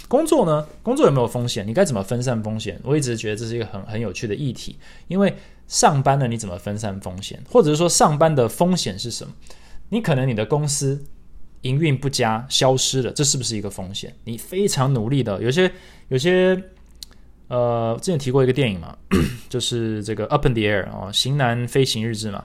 [0.07, 0.65] 工作呢？
[0.81, 1.67] 工作有没有风险？
[1.67, 2.79] 你该怎么分散风险？
[2.83, 4.79] 我一直觉得这是一个很很有趣的议题。
[5.09, 5.31] 因为
[5.67, 7.39] 上班呢，你怎么分散风险？
[7.51, 9.33] 或者是说上班的风险是什么？
[9.89, 11.05] 你可能你的公司
[11.61, 14.15] 营运不佳，消失了，这是不是一个风险？
[14.23, 15.71] 你非常努力的，有些
[16.09, 16.61] 有些，
[17.47, 18.95] 呃，之前提过一个电影嘛，
[19.49, 22.43] 就是这个 Up in the Air 哦，型男飞行日志嘛。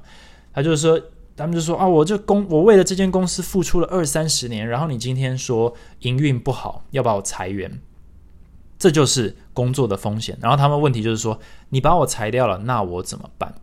[0.53, 1.01] 他就是说，
[1.37, 7.81] 他们就说啊，我这公，我为了这间公司付出了二三十年，然后你今天说营运不好，要把我裁员，
[8.79, 10.37] 这就是工作的风险。
[10.41, 13.55] 然后他们问题就是说，你把我裁掉了，那我怎么办？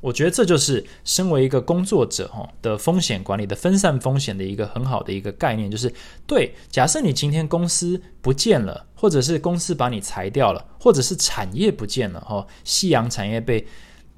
[0.00, 5.92] 我觉得这就是身为一个工作者哈的风险管理的分散风险的一个很好的一个概念，就是
[6.26, 13.66] 对，假设你今天公司不见了，或者是公司把你裁掉了，或者是产业不见了哈，夕阳产业被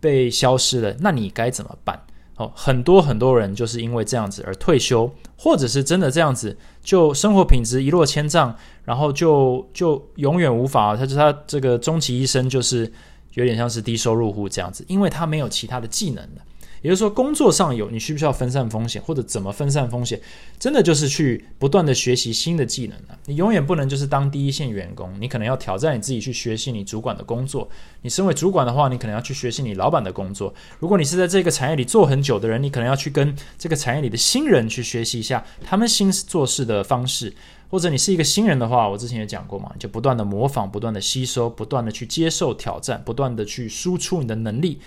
[0.01, 1.99] 被消失了，那你该怎么办？
[2.37, 12.91] 哦，很多很多人就是因为这样子而退休，或者是真的这样子，就生活品质一落千丈，然后就就永远无法，他就他这个终其一生就是
[13.35, 16.43] 有点像是低收入户这样子，因为他没有其他的技能了。
[16.83, 20.19] 也就是说，工作上有你需不需要分散风险，或者怎么分散风险？
[20.59, 23.19] 真的就是去不断的学习新的技能啊！
[23.27, 27.69] 你永远不能就是当第一线员工，你可能要挑战你自己去学习你主管的工作。
[28.03, 30.53] 你身为主管的话，你可能要去学习你老板的工作。
[30.79, 37.33] 如果你是在这个产业里做很久的人，你可能要去跟这个产业里的新人去学习一下他们新做事的方式。
[37.69, 44.81] 或者你是一个新人的话，我之前也讲过嘛，就不断的模仿，不断的吸收，不断的去接受挑战，不断的去输出你的能力。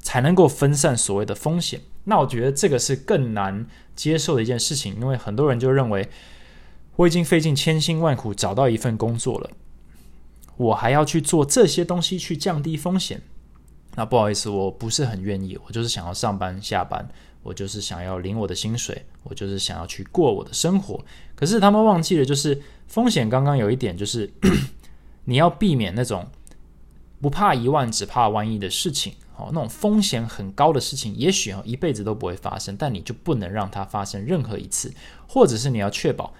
[0.00, 1.80] 才能够分散所谓的风险。
[2.04, 6.08] 那我觉得这个是更难接受的一件事情，因为很多人就认为
[6.96, 9.50] 我已经费尽千辛万苦找到一份工作了，
[10.56, 13.20] 我还要去做这些东西去降低风险。
[13.96, 15.58] 那不好意思，我不是很愿意。
[15.66, 17.06] 我就是想要上班下班，
[17.42, 21.04] 我就是想要领我的薪水，我就是想要去过我的生活。
[21.34, 23.28] 可是他们忘记了，就是风险。
[23.28, 24.30] 刚刚有一点就是
[25.24, 26.26] 你要避免那种
[27.20, 29.14] 不怕一万只怕万一的事情。
[29.36, 34.92] 哦，那种风险很高的事情，也许哦一辈子都不会发生，但你就不能让它发生任何一次，
[35.26, 36.32] 或者是你要确保，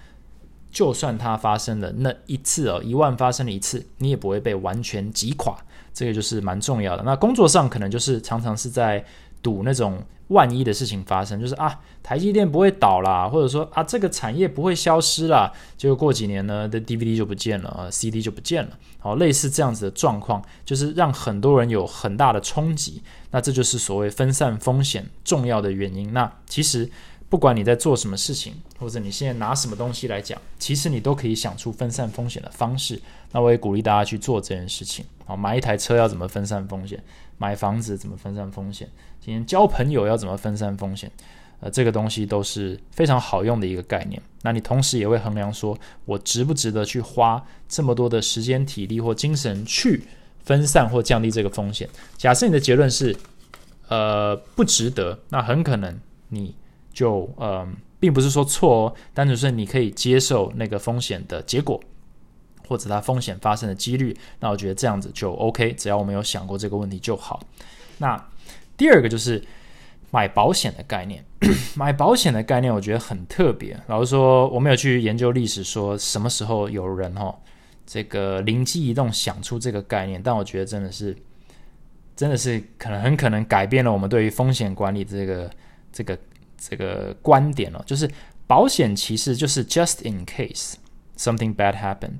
[0.71, 5.57] 就算它发生了那一次哦，一万发生了一次，你也不会被完全击垮，
[5.93, 7.03] 这个就是蛮重要的。
[7.03, 9.05] 那工作上可能就是常常是在。
[9.43, 9.99] 赌那种
[10.31, 26.13] 万一的事情发生，就是啊，台积电不会倒啦，或者说啊，这个产业不会消失啦，结果过几年呢，的 DVD 就不见了啊，CD 就不见了，好，类似这样子的状况，就是让很多人有很大的冲击，那这就是所谓分散风险重要的原因。
[26.13, 26.89] 那其实
[27.31, 33.01] 不管你在做什么事情，或者你现在拿什么东西来讲，其实你都可以想出分散风险的方式。
[33.31, 35.05] 那我也鼓励大家去做这件事情。
[35.25, 37.01] 好，买一台车要怎么分散风险？
[37.37, 38.85] 买房子怎么分散风险？
[39.21, 41.09] 今天交朋友要怎么分散风险？
[41.61, 44.21] 呃，这个东西都是非常好用的一个概念。
[44.41, 50.03] 那你同时也会衡量说，我值不值得去花这么多的时间、体力或精神去
[50.43, 51.87] 分散或降低这个风险？
[52.17, 53.15] 假设你的结论是，
[53.87, 56.53] 呃，不值得，那很可能你
[56.93, 57.67] 就呃
[57.99, 61.79] 并不是说错哦，单纯是你可以接受那个风险的结果，
[62.67, 64.15] 或者它风险发生的几率。
[64.39, 67.39] 那我觉得这样子就 OK，只要我们有想过这个问题就好。
[67.97, 68.21] 那
[68.75, 69.43] 第二个就是
[70.09, 71.23] 买保险的概念，
[71.75, 73.79] 买保险的概念我觉得很特别。
[73.87, 77.33] 老实说，我没有去研究历史，说什么时候有人哈
[77.85, 81.15] 这个灵机一动想出这个概念，但我觉得真的是。
[82.13, 85.49] 真的是可能很可能改变了我们对于风险管理这个
[85.91, 86.15] 这个
[86.69, 88.09] 这个观点哦，就是
[88.45, 90.75] 保险其实就是 just in case
[91.17, 92.19] something bad happened，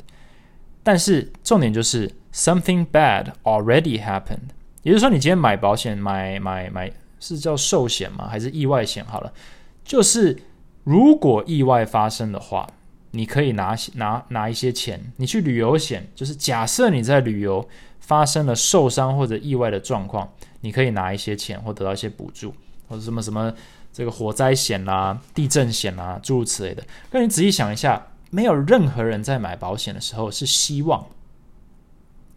[0.82, 4.50] 但是重点就是 something bad already happened，
[4.82, 8.28] 也就是说你今天买保险买买买是叫寿险吗？
[8.28, 9.06] 还是意外险？
[9.06, 9.32] 好了，
[9.86, 10.36] 就是
[10.84, 12.68] 如果意外发生的话，
[13.12, 17.68] 你可以拿拿拿一些钱，你去旅游险，就是假设你在旅游。
[18.04, 20.28] 发生了受伤或者意外的状况，
[20.62, 22.54] 你可以拿一些钱或得到一些补助，
[22.90, 23.54] 或者什么什么
[23.94, 26.84] 这个火灾险啦、地震险啦，诸如此类的。
[27.12, 31.06] 那你仔细想一下，没有任何人在买保险的时候是希望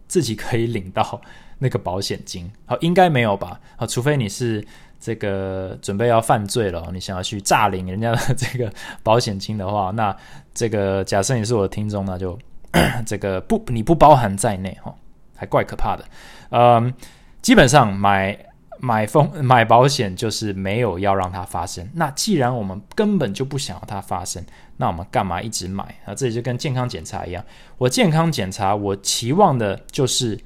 [0.07, 1.21] 自己可以领到
[1.59, 2.51] 那个保险金。
[2.65, 3.59] 好，应该没有吧？
[3.77, 4.65] 好，除非你是
[4.99, 8.71] 这个准备要犯罪了，你想要去诈领人家的这个
[9.03, 10.15] 保险金的话，那
[10.53, 12.37] 这个假设你是我的听众，那就
[13.05, 14.93] 这个不你不包含在内哈。
[15.37, 16.05] 还怪可怕的，
[16.51, 16.93] 嗯，
[17.41, 18.39] 基本上买
[18.79, 21.89] 买风 买保险就是没有要让它发生。
[21.93, 24.43] 那既然我们根本就不想要它发生，
[24.77, 26.13] 那我们干嘛一直买啊？
[26.13, 27.43] 这里就跟健康检查一样，
[27.77, 30.39] 我健康检查，我期望的就是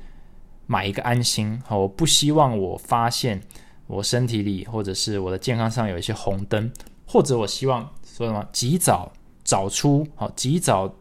[0.68, 1.62] 买一个安心。
[1.66, 3.42] 好，我不希望我发现
[3.88, 6.72] 我身体里或者是我的健康上有一些红灯，
[7.06, 9.12] 或者我希望说什么及早
[9.44, 10.94] 找出好，及早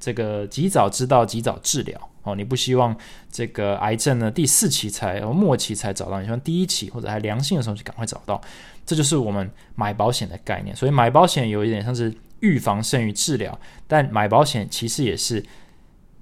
[0.00, 2.10] 这个及早知道，及早治疗。
[2.24, 2.96] 哦，你不希望
[3.30, 8.40] 这个癌症呢第四期才末期才找到，你希望第一期或者还良性的时候就赶快找到，
[8.84, 10.74] 这就是我们买保险的概念。
[10.74, 13.56] 所以买保险有一点像是预防胜于治疗，
[13.86, 15.44] 但买保险其实也是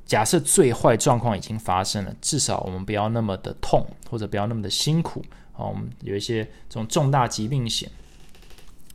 [0.05, 5.25] 假设最坏状况已经发生了，至少我们不要那么的痛或者不要那么的辛苦。
[5.55, 7.89] 哦，我们有一些这种重大疾病险，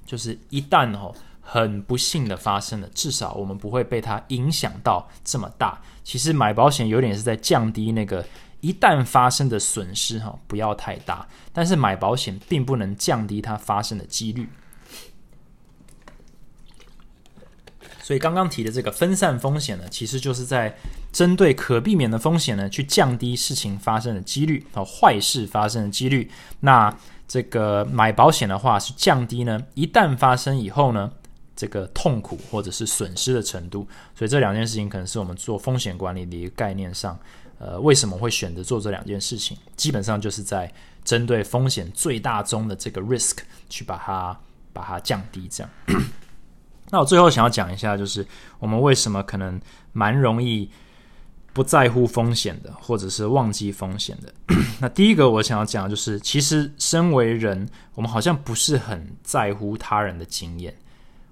[0.06, 1.16] 就是一旦哦。
[1.50, 5.82] 很不幸的发生了，至少我们不会被它影响到这么大。
[6.04, 8.26] 其实买保险有点是在降低那个
[8.60, 11.26] 一旦发生的损失哈，不要太大。
[11.54, 14.50] 但是买保险并不能降低它发生的几率。
[18.04, 20.76] 所以刚刚提的这个分散风险呢，其实就是在
[21.14, 26.30] 针对可避免的风险呢，去降低事情发生的几率和坏事发生的几率。
[26.60, 26.94] 那
[27.26, 31.14] 这个买保险的话，是降低呢一旦发生以后呢。
[31.58, 37.20] 这个痛苦或者是损失的程度，所以这两件事情可能是我们做风险管理的一个概念上，
[37.58, 39.58] 呃，为什么会选择做这两件事情？
[39.76, 40.72] 基本上就是在
[41.04, 43.38] 针对风险最大宗的这个 risk
[43.70, 44.40] 去把它
[44.72, 45.48] 把它降低。
[45.50, 45.72] 这样，
[46.92, 48.24] 那我最后想要讲一下，就是
[48.60, 49.60] 我们为什么可能
[49.94, 50.70] 蛮容易
[51.54, 54.32] 不在乎风险的，或者是忘记风险的。
[54.80, 60.78] 那第一个我想要讲的就是，其实身为人，我们好像不是很在乎他人的经验。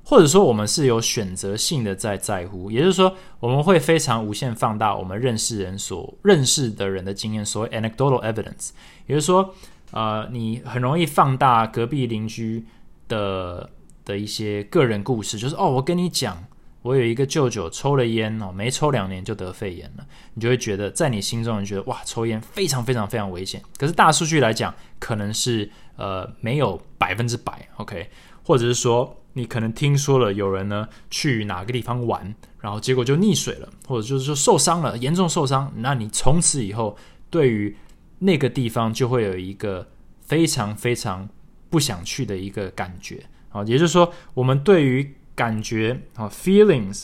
[0.07, 8.69] 或者说，我们是有选择性的在在乎，也就是说，我们会非常无限放大我们认识人所认识的人的经验，所谓 anecdotal evidence，
[9.07, 9.55] 也就是说，
[9.89, 12.63] 呃，你很容易放大隔壁邻居
[13.07, 13.67] 的
[14.05, 16.37] 的一些个人故事，就是哦，我跟你讲，
[16.83, 23.59] 我有一个舅舅抽了烟哦，没抽两年就得肺炎了，你就会觉得在你心中，你觉得哇，抽烟非常非常非常危险。
[23.75, 28.07] 可是大数据来讲，可能是呃没有百分之百 OK，
[28.43, 29.17] 或者是说。
[29.37, 35.69] 你可能听说了有人呢去哪个地方玩，然后结果就溺水了，或者就是说受伤了，严重受伤。
[35.75, 36.97] 那你从此以后
[37.29, 37.75] 对于
[38.19, 39.85] 那个地方就会有一个
[40.21, 41.27] 非常非常
[41.69, 43.61] 不想去的一个感觉啊。
[43.65, 47.03] 也就是说，我们对于感觉啊 feelings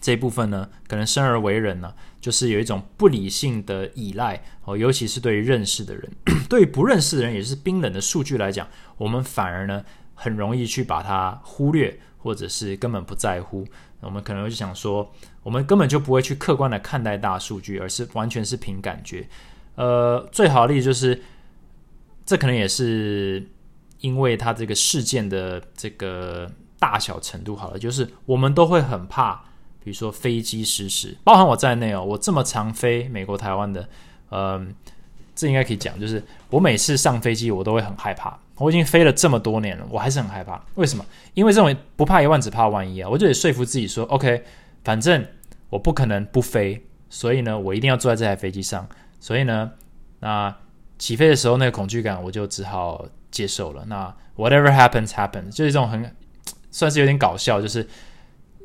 [0.00, 4.76] 这部分呢，可能生而为人呢，就是有一种不理性的依赖哦。
[4.76, 6.12] 尤其是对于认识的人，
[6.48, 8.68] 对于不认识的人，也是冰冷的数据来讲，
[8.98, 9.84] 我们反而呢。
[10.14, 13.66] 很容易去把它忽略，或者是根本不在乎。
[14.00, 15.10] 我们可能会想说，
[15.42, 19.26] 我们根本就不会去客观的看待大数据，而是完全是凭感觉。
[19.76, 21.22] 呃，最好的例子就是，
[22.24, 23.46] 这可能也是
[24.00, 29.34] 因为它这个事件的这个大小程度好了，就是我们都会很怕，
[29.82, 33.88] 比如说飞机失事，包含我在内哦，我这么常飞美国、台湾的，
[34.30, 34.74] 嗯。
[35.36, 38.38] 这应该可以讲，就是我每次上飞机，我都会很害怕。
[38.56, 40.64] 我已经飞了这么多年了，我还是很害怕。
[40.76, 41.04] 为什么？
[41.34, 43.08] 因为认为不怕一万，只怕万一啊！
[43.08, 44.44] 我就得说服自己说：“OK，
[44.84, 45.26] 反正
[45.70, 46.80] 我不可能不飞，
[47.10, 48.88] 所以呢，我一定要坐在这台飞机上。
[49.18, 49.72] 所以呢，
[50.20, 50.54] 那
[50.98, 53.84] 起飞的时候那个恐惧感，我就只好接受了。
[53.86, 56.14] 那 whatever happens happens，就是这种很
[56.70, 57.84] 算是有点搞笑，就是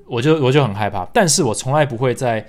[0.05, 2.45] 我就我就很害怕，但是我从来不会在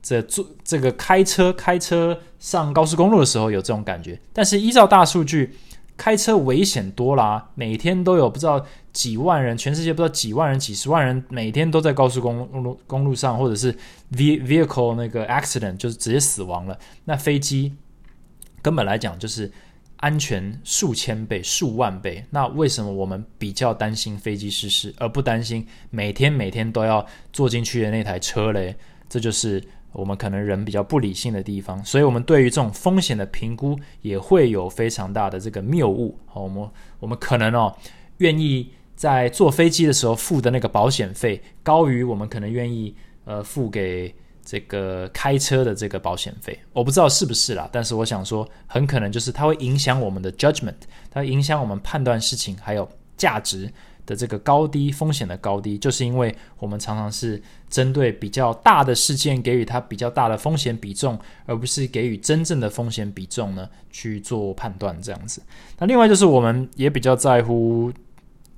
[0.00, 5.54] 这坐这个开车开车上高速公路的时候有这种感觉，但是依照大数据。
[5.98, 13.76] 开车危险多啦，每天都有不知道几万人，全世界不知道几万人、几十万人，每天都在高速公路公路上，或者是
[14.12, 16.78] vehicle 那个 accident 就是直接死亡了。
[17.04, 17.74] 那飞机
[18.62, 19.50] 根本来讲就是
[19.96, 22.24] 安全数千倍、数万倍。
[22.30, 28.76] 那为什么我们比较担心飞机失事，而不担心每天每天都要坐进去的那台车嘞？
[29.08, 29.62] 这就是。
[29.98, 36.16] 我们可能人比较不理性的地方，所以我们对于这种风险的评估也会有非常大的这个谬误。
[36.24, 36.70] 好，我们
[37.00, 37.74] 我们可能哦，
[38.18, 42.94] 愿意在坐飞机的时候付的那个保险费高于我们可能愿意
[43.24, 46.56] 呃付给这个开车的这个保险费。
[46.72, 50.76] 我不知道是不是啦，但是我想说，很可能就是它会影响我们的 judgment，
[51.10, 53.68] 它影响我们判断事情还有价值。
[54.08, 65.42] 的这个高低风险的高低，就是因为我们常常是针对比较大的事件给予它比较大的风险比重，而不是给予真正的风险比重呢去做判断这样子。
[65.78, 67.92] 那另外就是我们也比较在乎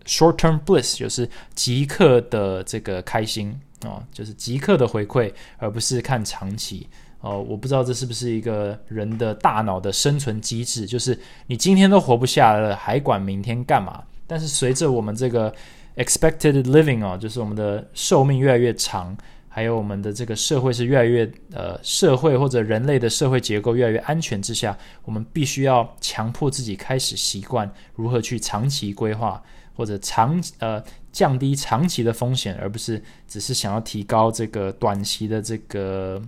[0.07, 3.53] short term bliss，就是即刻的这个开心
[3.85, 6.87] 啊，就是即刻的回馈，而不是看长期
[7.23, 7.45] 哦。
[7.49, 14.05] 我不知道这是不是一个人的大脑的生存机制，就是你今天都活不下来了，还管明天干嘛？
[14.31, 15.53] 但是随着我们这个
[15.97, 19.17] expected living 哦，就是我们的寿命越来越长，
[19.49, 29.43] 还有我们的这个社会是越来越呃社会或者人类的社会结构越来越安全之下，我们必须要强迫自己开始习惯如何去长期规划
[29.75, 36.23] 或者长呃降低长期的风险，而不是只是想要提高这个短期的这个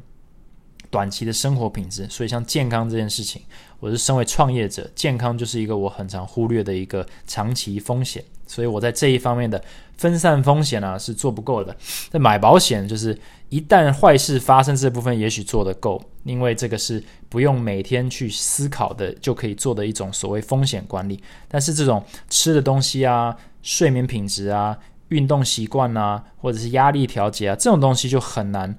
[0.90, 2.09] 短期的生活品质。
[2.09, 3.42] 所以像健康这件事情。
[3.83, 9.61] 我是身为创业者，健康就是一个我很常忽略的一个长期风险，所以我在这一方面的
[9.97, 11.76] 分散风险呢是做不够的。
[12.09, 13.18] 在买保险，就是
[13.49, 21.20] 一旦坏事发生这部分，也许做得够，因为这个是不用每天去思考的就可以做的一种所谓风险管理。
[21.49, 24.78] 但是这种吃的东西啊、睡眠品质啊、
[25.09, 28.78] 运动习惯啊，或者是压力调节啊，这种东西就很难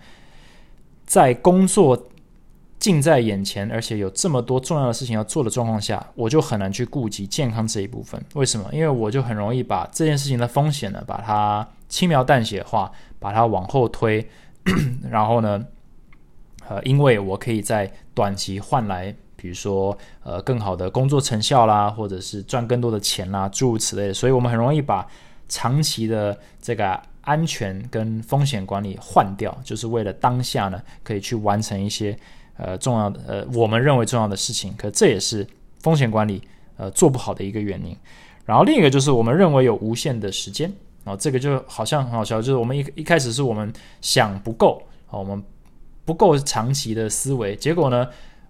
[1.06, 2.08] 在工作。
[2.84, 8.22] 近在眼前，而且有这么多重要的事情要做的状况下，我就很难去顾及健康这一部分。
[8.34, 8.70] 为什么？
[8.74, 14.28] 因为我就很容易把这件事情的风险呢，把它轻描淡写化，把它往后推。
[15.10, 15.66] 然后呢，
[16.68, 24.14] 呃，因为我可以在短期换来，比如说呃更好的工作成效啦，或者是赚更多的钱啦，诸如此类的。
[24.14, 25.08] 所以我们很容易把
[25.48, 32.18] 长期的这个安全跟风险管理换掉，就是为了当下呢，可以去完成一些。
[32.56, 35.46] 呃，重要的呃，我们认为重要的事情，可这也是
[35.82, 36.42] 风险管理
[36.78, 37.98] 呃做不好的一个原因。
[38.46, 40.72] 然后另一个就是我们认为有无限的时间
[41.04, 45.42] 啊，这个就好像很好笑，就是我们一一开始是我们想不够啊，我们
[46.06, 48.08] 不够长期的思维，结果呢，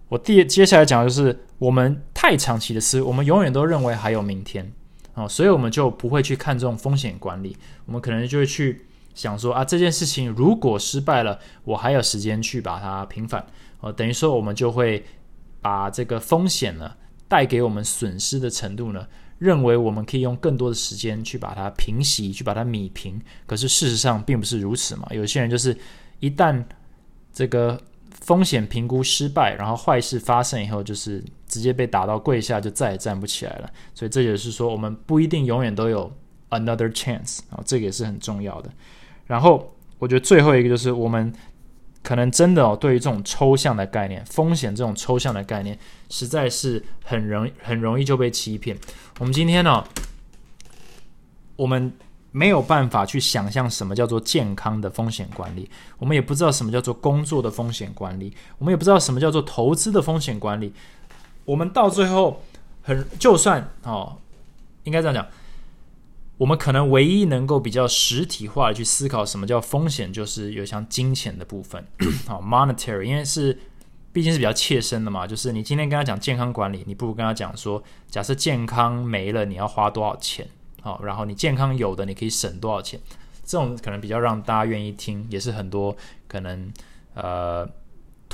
[0.08, 4.70] 我第接下来讲的就是我们太长期的思，我们永远都认为还有明天
[5.14, 8.84] 啊，所以我们就不会去看重风险管理，我们可能就会去
[9.14, 13.46] 想说啊，这件事情如果失败了，我还有时间去把它平反。
[13.84, 15.04] 呃，等于说我们就会
[15.60, 16.90] 把这个风险呢
[17.28, 19.06] 带给我们损失的程度呢，
[19.36, 23.20] 认为我们可以用更多的时间去把它平息，去把它米平。
[23.44, 25.06] 可是事实上并不是如此嘛。
[25.10, 25.76] 有些人就是
[26.18, 26.64] 一旦
[27.30, 27.78] 这个
[28.22, 33.70] 风险评估失败，然后坏事发生以后，就是直接被打到跪下，就再也站不起来了。
[33.94, 36.10] 所以这也是说，我们不一定永远都有
[36.48, 38.70] another chance 啊，这个也是很重要的。
[39.26, 41.30] 然后我觉得最后一个就是我们。
[42.04, 45.76] 可能真的哦，对于这种抽象的概念，风险这种抽象的概念，
[46.10, 48.78] 实在是很容很容易就被欺骗。
[49.18, 49.82] 我们今天呢，
[51.56, 51.90] 我们
[52.30, 60.72] 没有办法去想象什么叫做健康的风险管理，我们也不知道什么叫做工作的风险管理，我们也不知道什么叫做投资的风险管理。
[61.46, 62.42] 我们到最后，
[62.82, 64.18] 很就算哦，
[64.82, 65.26] 应该这样讲。
[66.36, 71.86] 我们可能唯一能够比较实体化的去思考什么叫风险，就是有像金钱的部分，
[72.26, 73.58] 好 monetary，因为是
[74.12, 75.26] 毕竟是比较切身的嘛。
[75.26, 80.48] 就是你今天跟他讲健康管理，你不如跟他讲说，假设健康没了，你要花多少钱？
[80.82, 83.00] 好，然后你健康有的，你可以省多少钱？
[83.44, 86.72] 这种可能比较让大家愿意听，也是很多可能
[87.14, 87.68] 呃。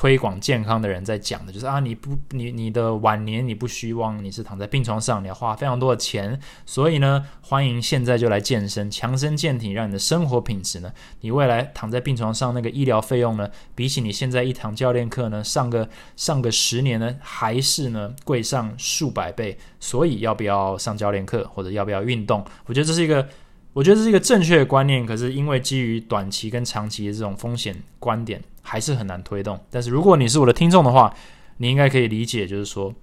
[0.01, 10.91] 推广健康的人在讲的就是啊，你不，你你的晚年你不希望你是躺在病床上，你要花非常多的钱，所以呢，欢迎现在就来健身，强身健体，让你的生活品质呢，
[11.21, 15.87] 你未来躺在病床上那个医疗费用呢，比起你现在一堂教练课呢，上个
[16.17, 19.59] 上个十年呢，还是呢贵上数百倍。
[19.81, 22.43] 所以要不要上教练课，或者要不要运动？
[22.65, 23.29] 我觉得这是一个
[23.75, 29.59] 我觉得这是一个正确的观念，可是因为基于短期跟长期的这种风险观点，还是很难推动。
[29.71, 31.15] 但是如果你是我的听众的话，
[31.59, 32.95] 你应该可以理解，就是说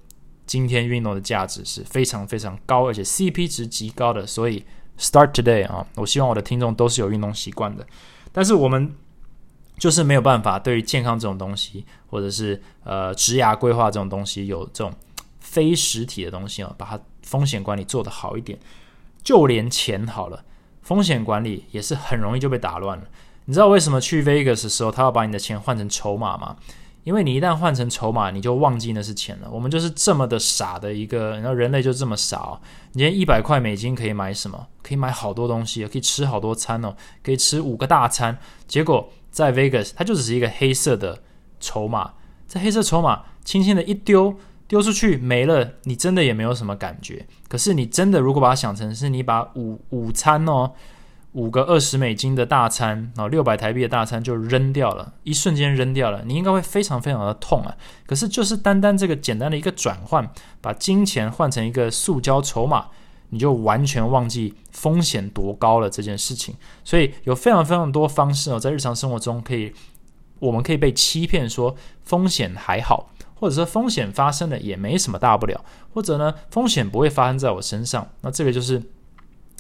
[0.45, 4.25] 今天运动的价值是非常非常高，而且 CP 值极高的。
[4.25, 4.63] 所以
[4.97, 7.85] Start today 啊，我希望我的听众都是有运动习惯的。
[8.31, 8.95] 但是我们
[9.77, 14.91] 就是没有办法对于健康这种东西，或者是呃职涯规划这种东西，有这种
[15.39, 18.57] 非实体的东西啊，把它风险管理做得好一点。
[19.23, 20.43] 就连钱好了。
[20.81, 23.03] 风险管理也是很容易就被打乱了。
[23.47, 26.55] 你知道为什么去 Vegas 的时候，他要把你的钱换成筹码吗？
[27.03, 29.49] 因为你一旦换成筹码，你就忘记那是钱了。
[29.49, 32.59] 我们就是这么的傻的一个，然后人类就这么傻。
[32.91, 34.67] 你今天一百块美金可以买什么？
[34.83, 36.93] 可以买好多东西，可以吃好多餐哦，
[37.23, 38.37] 可以吃五个大餐。
[38.67, 41.23] 结果在 Vegas，它就只是一个黑色的
[41.61, 42.13] 筹码，
[42.45, 44.37] 这黑色筹码轻轻的一丢。
[44.67, 47.25] 丢出去没了，你真的也没有什么感觉。
[47.47, 50.73] 可是你真的如果把它想成是你把午午餐哦，
[51.37, 57.77] 五个二十美金的大餐哦，六百台币的大餐就扔掉了，一瞬间扔掉了，你应该会非常非常的痛啊。
[58.07, 60.27] 可是就是单单这个简单的一个转换，
[60.61, 62.87] 把金钱换成一个塑胶筹码，
[63.29, 66.55] 你就完全忘记风险多高了这件事情。
[66.83, 69.71] 所以有非常非常多方式哦，在日常生活中可以，
[70.39, 73.11] 我们可以被欺骗说风险还好。
[73.39, 75.63] 或者说风险发生了也没什么大不了，
[75.93, 78.81] 或者呢风险不会发生在我身上，那这个就是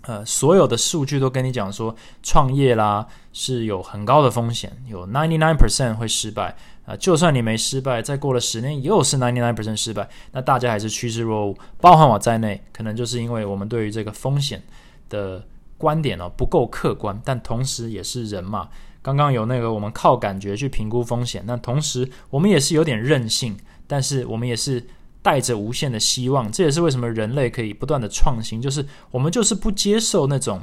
[0.03, 1.93] 呃所有的数据都跟你讲说
[2.23, 14.63] 创业啦是有很高的风险，有 ninety nine percent 会失败啊，就算你没失败，再过了十年又是 ninety nine percent 失败，那大家还是趋之若鹜，包含我在内，可能就是因为我们对于这个风险
[15.09, 15.43] 的
[15.77, 18.69] 观点呢不够客观，但同时也是人嘛。
[19.01, 24.85] 刚刚有那个，我们靠感觉去评估风险，那同时我们也是有点任性，但是我们也是
[25.27, 26.49] 带着无限的希望。
[26.49, 30.61] 这也是为什么人类可以不断的创新，就是我们就是不接受那种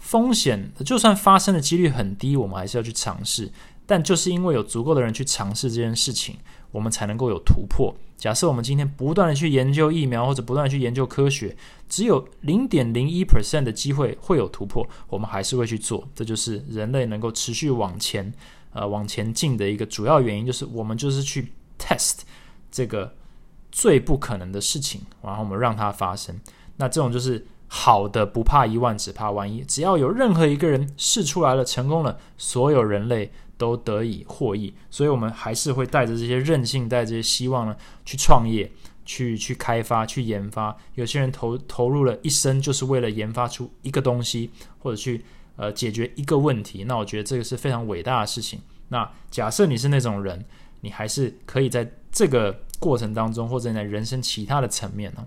[0.00, 3.52] 风险，就算发生的几率很低，我们还是要去尝试。
[3.86, 6.36] 但就是因为有足够的人去尝试这件事情。
[6.72, 7.94] 我们才能够有突破。
[8.18, 11.56] 假设我们今天不断的去研究疫苗，或者不断的去研究科学，
[11.88, 16.06] 只有零点零一 percent 的机会会有突破，我们还是会去做。
[16.14, 18.30] 这就是人类能够持续往前，
[18.74, 22.18] 呃，往前进的一个主要原因，就是我们就是去 test
[22.70, 23.10] 这个
[23.76, 26.34] 最不可能的事情，然后我们让它发生。
[26.78, 29.60] 那这种就是好的，不怕一万，只怕万一。
[29.64, 33.30] 只要有任何一个人试出来了，成功了，所有人类。
[33.58, 37.74] 都得以获益，所以我们还是会带着这些韧性，带着这些希望呢，
[38.04, 38.70] 去创业，
[39.06, 40.76] 去去开发，去研发。
[40.94, 44.50] 有些人投投入了一生，就是为了研发出一个东西，
[44.80, 45.24] 或者去
[45.56, 46.84] 呃解决一个问题。
[46.84, 48.60] 那我觉得这个是非常伟大的事情。
[48.88, 50.44] 那假设你是那种人，
[50.82, 55.24] 你还是可以在这个过程当中，或者你在人生其他的层面呢，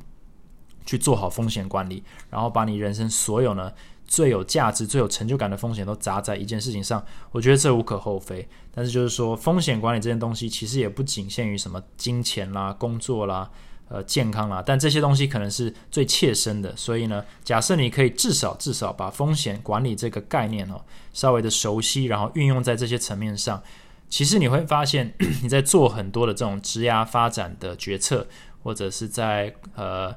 [0.85, 3.71] 去做好风险管理，然后把你人生所有呢。
[4.11, 8.49] 最有价值、最有成就感的风险都砸在一件事情上，我觉得这无可厚非。
[8.73, 13.47] 但是就是说，风险管理这件东西其实也不仅限于什么金钱啦、工作啦、
[13.87, 16.75] 呃健康啦，但这些东西可能是最切身的。
[16.75, 20.81] 所以呢，假设你可以至少至少把风险管理这个概念哦
[21.13, 23.61] 稍微的熟悉，然后运用在这些层面上，
[24.09, 28.27] 其实你会发现 你在做很多的这种职涯发展的决策，
[28.63, 30.15] 或者是在呃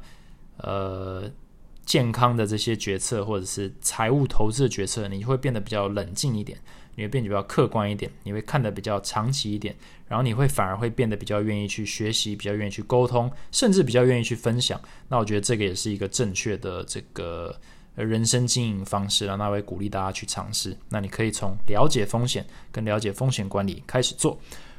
[0.57, 1.31] 呃。
[1.85, 6.57] 健康的这些决策，或者是财务投资的决策，你会变得比较冷静一点，
[6.95, 9.75] 你会变得比较客观一点，你会看得比较长期一点，
[10.07, 14.81] 然后你会反而会变得比较愿意去学习，比较愿意去沟通，甚至比较愿意去分享。
[15.09, 17.61] 那我觉得这个也是一个正确的这个
[17.95, 19.37] 人生经营方式了。
[19.37, 20.77] 那我也鼓励大家去尝试。
[20.89, 24.39] 那你可以从了解风险跟了解风险管理开始做。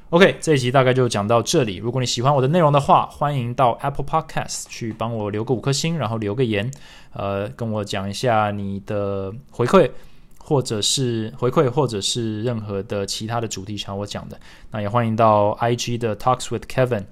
[0.09, 1.77] OK，这一集大概就讲到这里。
[1.77, 6.69] 如果你喜欢我的内容的话，欢迎到 Apple Podcast 去帮我留个五颗星，然后留个言，
[7.13, 9.89] 呃，跟我讲一下你的回馈，
[10.37, 14.39] 或者是回馈，或者是任何的其他的主题想我讲的。
[14.69, 17.05] 那也欢迎到 IG 的 Talks with Kevin，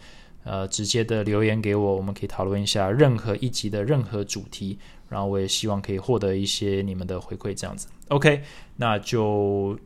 [0.43, 4.78] 呃，直接的留言给我，我们可以讨论一下任何一集的任何主题。
[5.12, 7.88] 然后我也希望可以获得一些你们的回馈，这样子。
[8.07, 8.41] OK，
[8.78, 9.78] 那就。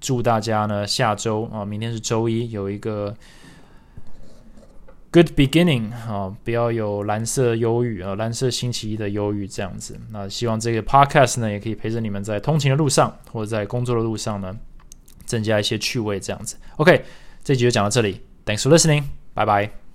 [0.00, 3.12] 祝大家呢，下周啊，明天是周一，有一个
[5.10, 9.98] good beginning 啊，不要有蓝色忧郁啊，蓝色星期一的忧郁这样子。
[10.12, 14.56] 那希望这个 podcast 呢，也可以陪着你们在通勤的路上，或者在工作的路上呢，
[15.24, 16.56] 增加一些趣味这样子。
[16.76, 17.04] OK，
[17.42, 19.02] 这集就讲到这里，Thanks for listening，
[19.34, 19.87] 拜拜。